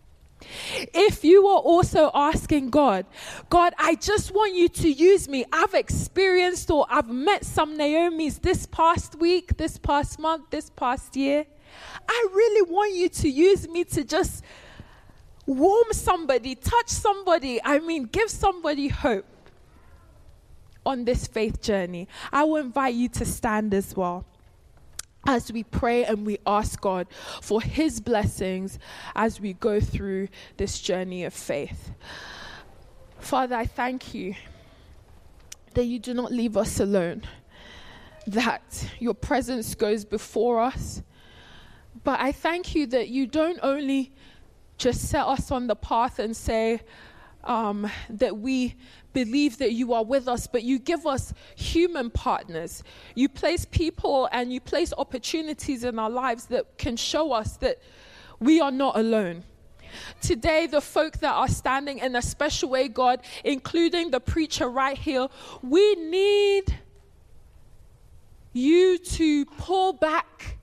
If 0.94 1.24
you 1.24 1.46
are 1.46 1.58
also 1.58 2.10
asking 2.14 2.70
God, 2.70 3.06
God, 3.48 3.72
I 3.78 3.94
just 3.94 4.34
want 4.34 4.54
you 4.54 4.68
to 4.68 4.90
use 4.90 5.28
me. 5.28 5.44
I've 5.52 5.74
experienced 5.74 6.70
or 6.70 6.86
I've 6.90 7.08
met 7.08 7.44
some 7.44 7.76
Naomi's 7.76 8.38
this 8.38 8.66
past 8.66 9.16
week, 9.16 9.56
this 9.56 9.78
past 9.78 10.18
month, 10.18 10.50
this 10.50 10.70
past 10.70 11.16
year. 11.16 11.46
I 12.08 12.26
really 12.32 12.70
want 12.70 12.94
you 12.94 13.08
to 13.08 13.28
use 13.28 13.68
me 13.68 13.84
to 13.84 14.04
just 14.04 14.44
warm 15.46 15.92
somebody, 15.92 16.54
touch 16.54 16.88
somebody. 16.88 17.60
I 17.64 17.78
mean, 17.78 18.04
give 18.04 18.30
somebody 18.30 18.88
hope 18.88 19.26
on 20.84 21.04
this 21.04 21.26
faith 21.26 21.60
journey. 21.62 22.08
I 22.32 22.44
will 22.44 22.56
invite 22.56 22.94
you 22.94 23.08
to 23.10 23.24
stand 23.24 23.74
as 23.74 23.96
well 23.96 24.24
as 25.26 25.52
we 25.52 25.64
pray 25.64 26.04
and 26.04 26.24
we 26.24 26.38
ask 26.46 26.80
God 26.80 27.08
for 27.42 27.60
His 27.60 28.00
blessings 28.00 28.78
as 29.14 29.40
we 29.40 29.54
go 29.54 29.80
through 29.80 30.28
this 30.56 30.78
journey 30.78 31.24
of 31.24 31.34
faith. 31.34 31.90
Father, 33.18 33.56
I 33.56 33.66
thank 33.66 34.14
you 34.14 34.34
that 35.74 35.84
you 35.84 35.98
do 35.98 36.14
not 36.14 36.32
leave 36.32 36.56
us 36.56 36.80
alone, 36.80 37.22
that 38.26 38.88
your 38.98 39.14
presence 39.14 39.74
goes 39.74 40.04
before 40.04 40.60
us. 40.60 41.02
But 42.04 42.20
I 42.20 42.30
thank 42.30 42.74
you 42.74 42.86
that 42.88 43.08
you 43.08 43.26
don't 43.26 43.58
only 43.62 44.12
just 44.78 45.08
set 45.08 45.26
us 45.26 45.50
on 45.50 45.66
the 45.66 45.76
path 45.76 46.18
and 46.18 46.36
say, 46.36 46.80
um, 47.46 47.88
that 48.10 48.36
we 48.36 48.74
believe 49.12 49.58
that 49.58 49.72
you 49.72 49.94
are 49.94 50.04
with 50.04 50.28
us, 50.28 50.46
but 50.46 50.62
you 50.62 50.78
give 50.78 51.06
us 51.06 51.32
human 51.54 52.10
partners. 52.10 52.82
You 53.14 53.28
place 53.28 53.64
people 53.64 54.28
and 54.32 54.52
you 54.52 54.60
place 54.60 54.92
opportunities 54.98 55.84
in 55.84 55.98
our 55.98 56.10
lives 56.10 56.46
that 56.46 56.76
can 56.76 56.96
show 56.96 57.32
us 57.32 57.56
that 57.58 57.78
we 58.40 58.60
are 58.60 58.70
not 58.70 58.98
alone. 58.98 59.44
Today, 60.20 60.66
the 60.66 60.80
folk 60.80 61.18
that 61.20 61.32
are 61.32 61.48
standing 61.48 62.00
in 62.00 62.16
a 62.16 62.22
special 62.22 62.68
way, 62.68 62.88
God, 62.88 63.20
including 63.44 64.10
the 64.10 64.20
preacher 64.20 64.68
right 64.68 64.98
here, 64.98 65.28
we 65.62 65.94
need 65.94 66.64
you 68.52 68.98
to 68.98 69.46
pull 69.46 69.92
back 69.94 70.58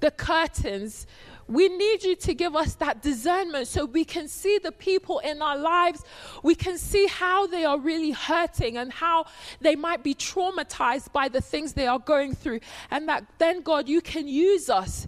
the 0.00 0.10
curtains 0.10 1.06
we 1.48 1.68
need 1.68 2.02
you 2.02 2.16
to 2.16 2.34
give 2.34 2.56
us 2.56 2.74
that 2.74 3.02
discernment 3.02 3.68
so 3.68 3.84
we 3.84 4.04
can 4.04 4.26
see 4.26 4.58
the 4.58 4.72
people 4.72 5.20
in 5.20 5.40
our 5.40 5.56
lives. 5.56 6.02
We 6.42 6.56
can 6.56 6.76
see 6.76 7.06
how 7.06 7.46
they 7.46 7.64
are 7.64 7.78
really 7.78 8.10
hurting 8.10 8.76
and 8.76 8.92
how 8.92 9.26
they 9.60 9.76
might 9.76 10.02
be 10.02 10.14
traumatized 10.14 11.12
by 11.12 11.28
the 11.28 11.40
things 11.40 11.72
they 11.72 11.86
are 11.86 12.00
going 12.00 12.34
through. 12.34 12.60
And 12.90 13.08
that 13.08 13.26
then, 13.38 13.62
God, 13.62 13.88
you 13.88 14.00
can 14.00 14.26
use 14.26 14.68
us 14.68 15.06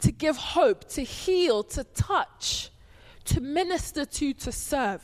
to 0.00 0.12
give 0.12 0.36
hope, 0.36 0.88
to 0.90 1.02
heal, 1.02 1.64
to 1.64 1.82
touch, 1.82 2.70
to 3.24 3.40
minister 3.40 4.04
to, 4.04 4.32
to 4.34 4.52
serve. 4.52 5.02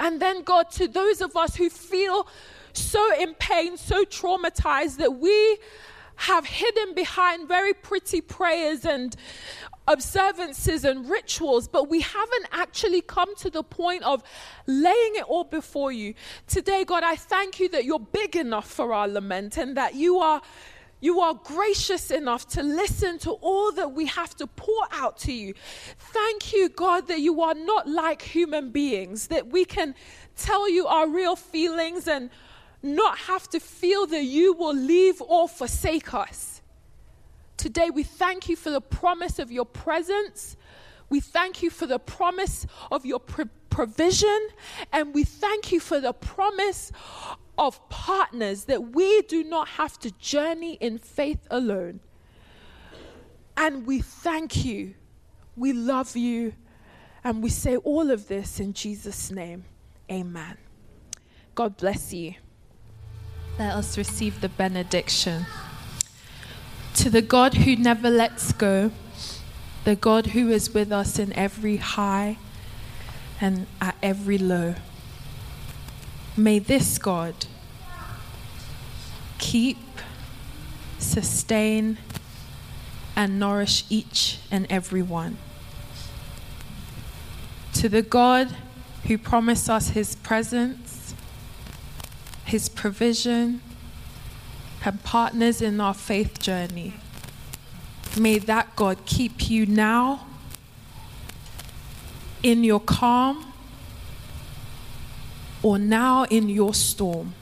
And 0.00 0.20
then, 0.20 0.42
God, 0.42 0.70
to 0.72 0.88
those 0.88 1.20
of 1.20 1.36
us 1.36 1.54
who 1.56 1.68
feel 1.68 2.26
so 2.72 3.14
in 3.20 3.34
pain, 3.34 3.76
so 3.76 4.04
traumatized 4.04 4.96
that 4.96 5.18
we 5.18 5.58
have 6.16 6.46
hidden 6.46 6.94
behind 6.94 7.48
very 7.48 7.74
pretty 7.74 8.20
prayers 8.20 8.84
and 8.84 9.16
observances 9.86 10.84
and 10.84 11.10
rituals, 11.10 11.68
but 11.68 11.88
we 11.88 12.00
haven't 12.00 12.46
actually 12.52 13.02
come 13.02 13.34
to 13.36 13.50
the 13.50 13.62
point 13.62 14.02
of 14.02 14.22
laying 14.66 15.16
it 15.16 15.24
all 15.24 15.44
before 15.44 15.92
you. 15.92 16.14
Today, 16.46 16.84
God, 16.84 17.02
I 17.02 17.16
thank 17.16 17.60
you 17.60 17.68
that 17.70 17.84
you're 17.84 17.98
big 17.98 18.36
enough 18.36 18.70
for 18.70 18.94
our 18.94 19.06
lament 19.08 19.58
and 19.58 19.76
that 19.76 19.94
you 19.94 20.18
are 20.18 20.40
You 21.00 21.20
are 21.20 21.34
gracious 21.34 22.10
enough 22.10 22.46
to 22.56 22.62
listen 22.62 23.18
to 23.18 23.32
all 23.42 23.72
that 23.72 23.92
we 23.92 24.06
have 24.06 24.34
to 24.36 24.46
pour 24.46 24.84
out 24.90 25.18
to 25.26 25.32
you. 25.32 25.52
Thank 25.98 26.54
you, 26.54 26.70
God, 26.70 27.08
that 27.08 27.20
you 27.20 27.42
are 27.42 27.52
not 27.54 27.86
like 27.86 28.22
human 28.22 28.70
beings, 28.70 29.26
that 29.26 29.48
we 29.48 29.66
can 29.66 29.94
tell 30.34 30.66
you 30.66 30.86
our 30.86 31.06
real 31.06 31.36
feelings 31.36 32.08
and 32.08 32.30
not 32.84 33.18
have 33.18 33.48
to 33.50 33.60
feel 33.60 34.06
that 34.06 34.24
you 34.24 34.52
will 34.52 34.74
leave 34.74 35.20
or 35.22 35.48
forsake 35.48 36.12
us. 36.12 36.60
Today, 37.56 37.88
we 37.90 38.02
thank 38.02 38.48
you 38.48 38.56
for 38.56 38.70
the 38.70 38.80
promise 38.80 39.38
of 39.38 39.50
your 39.50 39.64
presence. 39.64 40.56
We 41.08 41.20
thank 41.20 41.62
you 41.62 41.70
for 41.70 41.86
the 41.86 41.98
promise 41.98 42.66
of 42.92 43.06
your 43.06 43.20
pro- 43.20 43.48
provision. 43.70 44.48
And 44.92 45.14
we 45.14 45.24
thank 45.24 45.72
you 45.72 45.80
for 45.80 45.98
the 45.98 46.12
promise 46.12 46.92
of 47.56 47.88
partners 47.88 48.64
that 48.64 48.94
we 48.94 49.22
do 49.22 49.44
not 49.44 49.68
have 49.68 49.98
to 50.00 50.10
journey 50.12 50.74
in 50.74 50.98
faith 50.98 51.46
alone. 51.50 52.00
And 53.56 53.86
we 53.86 54.00
thank 54.00 54.64
you. 54.64 54.94
We 55.56 55.72
love 55.72 56.16
you. 56.16 56.54
And 57.22 57.42
we 57.42 57.48
say 57.48 57.76
all 57.76 58.10
of 58.10 58.28
this 58.28 58.60
in 58.60 58.74
Jesus' 58.74 59.30
name. 59.30 59.64
Amen. 60.10 60.58
God 61.54 61.76
bless 61.76 62.12
you. 62.12 62.34
Let 63.58 63.76
us 63.76 63.96
receive 63.96 64.40
the 64.40 64.48
benediction. 64.48 65.46
To 66.96 67.10
the 67.10 67.22
God 67.22 67.54
who 67.54 67.76
never 67.76 68.10
lets 68.10 68.52
go, 68.52 68.90
the 69.84 69.94
God 69.94 70.28
who 70.28 70.50
is 70.50 70.74
with 70.74 70.90
us 70.90 71.18
in 71.20 71.32
every 71.34 71.76
high 71.76 72.38
and 73.40 73.66
at 73.80 73.96
every 74.02 74.38
low. 74.38 74.74
May 76.36 76.58
this 76.58 76.98
God 76.98 77.46
keep, 79.38 79.78
sustain, 80.98 81.98
and 83.14 83.38
nourish 83.38 83.84
each 83.88 84.40
and 84.50 84.66
every 84.68 85.02
one. 85.02 85.36
To 87.74 87.88
the 87.88 88.02
God 88.02 88.48
who 89.04 89.16
promised 89.16 89.70
us 89.70 89.90
his 89.90 90.16
presence, 90.16 90.83
his 92.44 92.68
provision, 92.68 93.60
and 94.84 95.02
partners 95.02 95.62
in 95.62 95.80
our 95.80 95.94
faith 95.94 96.38
journey. 96.40 96.94
May 98.18 98.38
that 98.38 98.76
God 98.76 98.98
keep 99.06 99.48
you 99.48 99.66
now 99.66 100.26
in 102.42 102.62
your 102.62 102.80
calm 102.80 103.52
or 105.62 105.78
now 105.78 106.24
in 106.24 106.50
your 106.50 106.74
storm. 106.74 107.32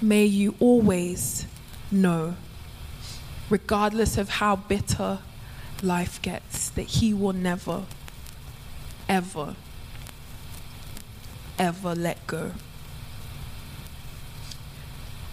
May 0.00 0.24
you 0.24 0.54
always 0.60 1.46
know, 1.90 2.36
regardless 3.50 4.16
of 4.16 4.28
how 4.28 4.56
bitter 4.56 5.18
life 5.82 6.22
gets, 6.22 6.68
that 6.70 6.84
He 6.84 7.12
will 7.12 7.32
never, 7.32 7.82
ever, 9.08 9.56
ever 11.58 11.94
let 11.94 12.24
go. 12.26 12.52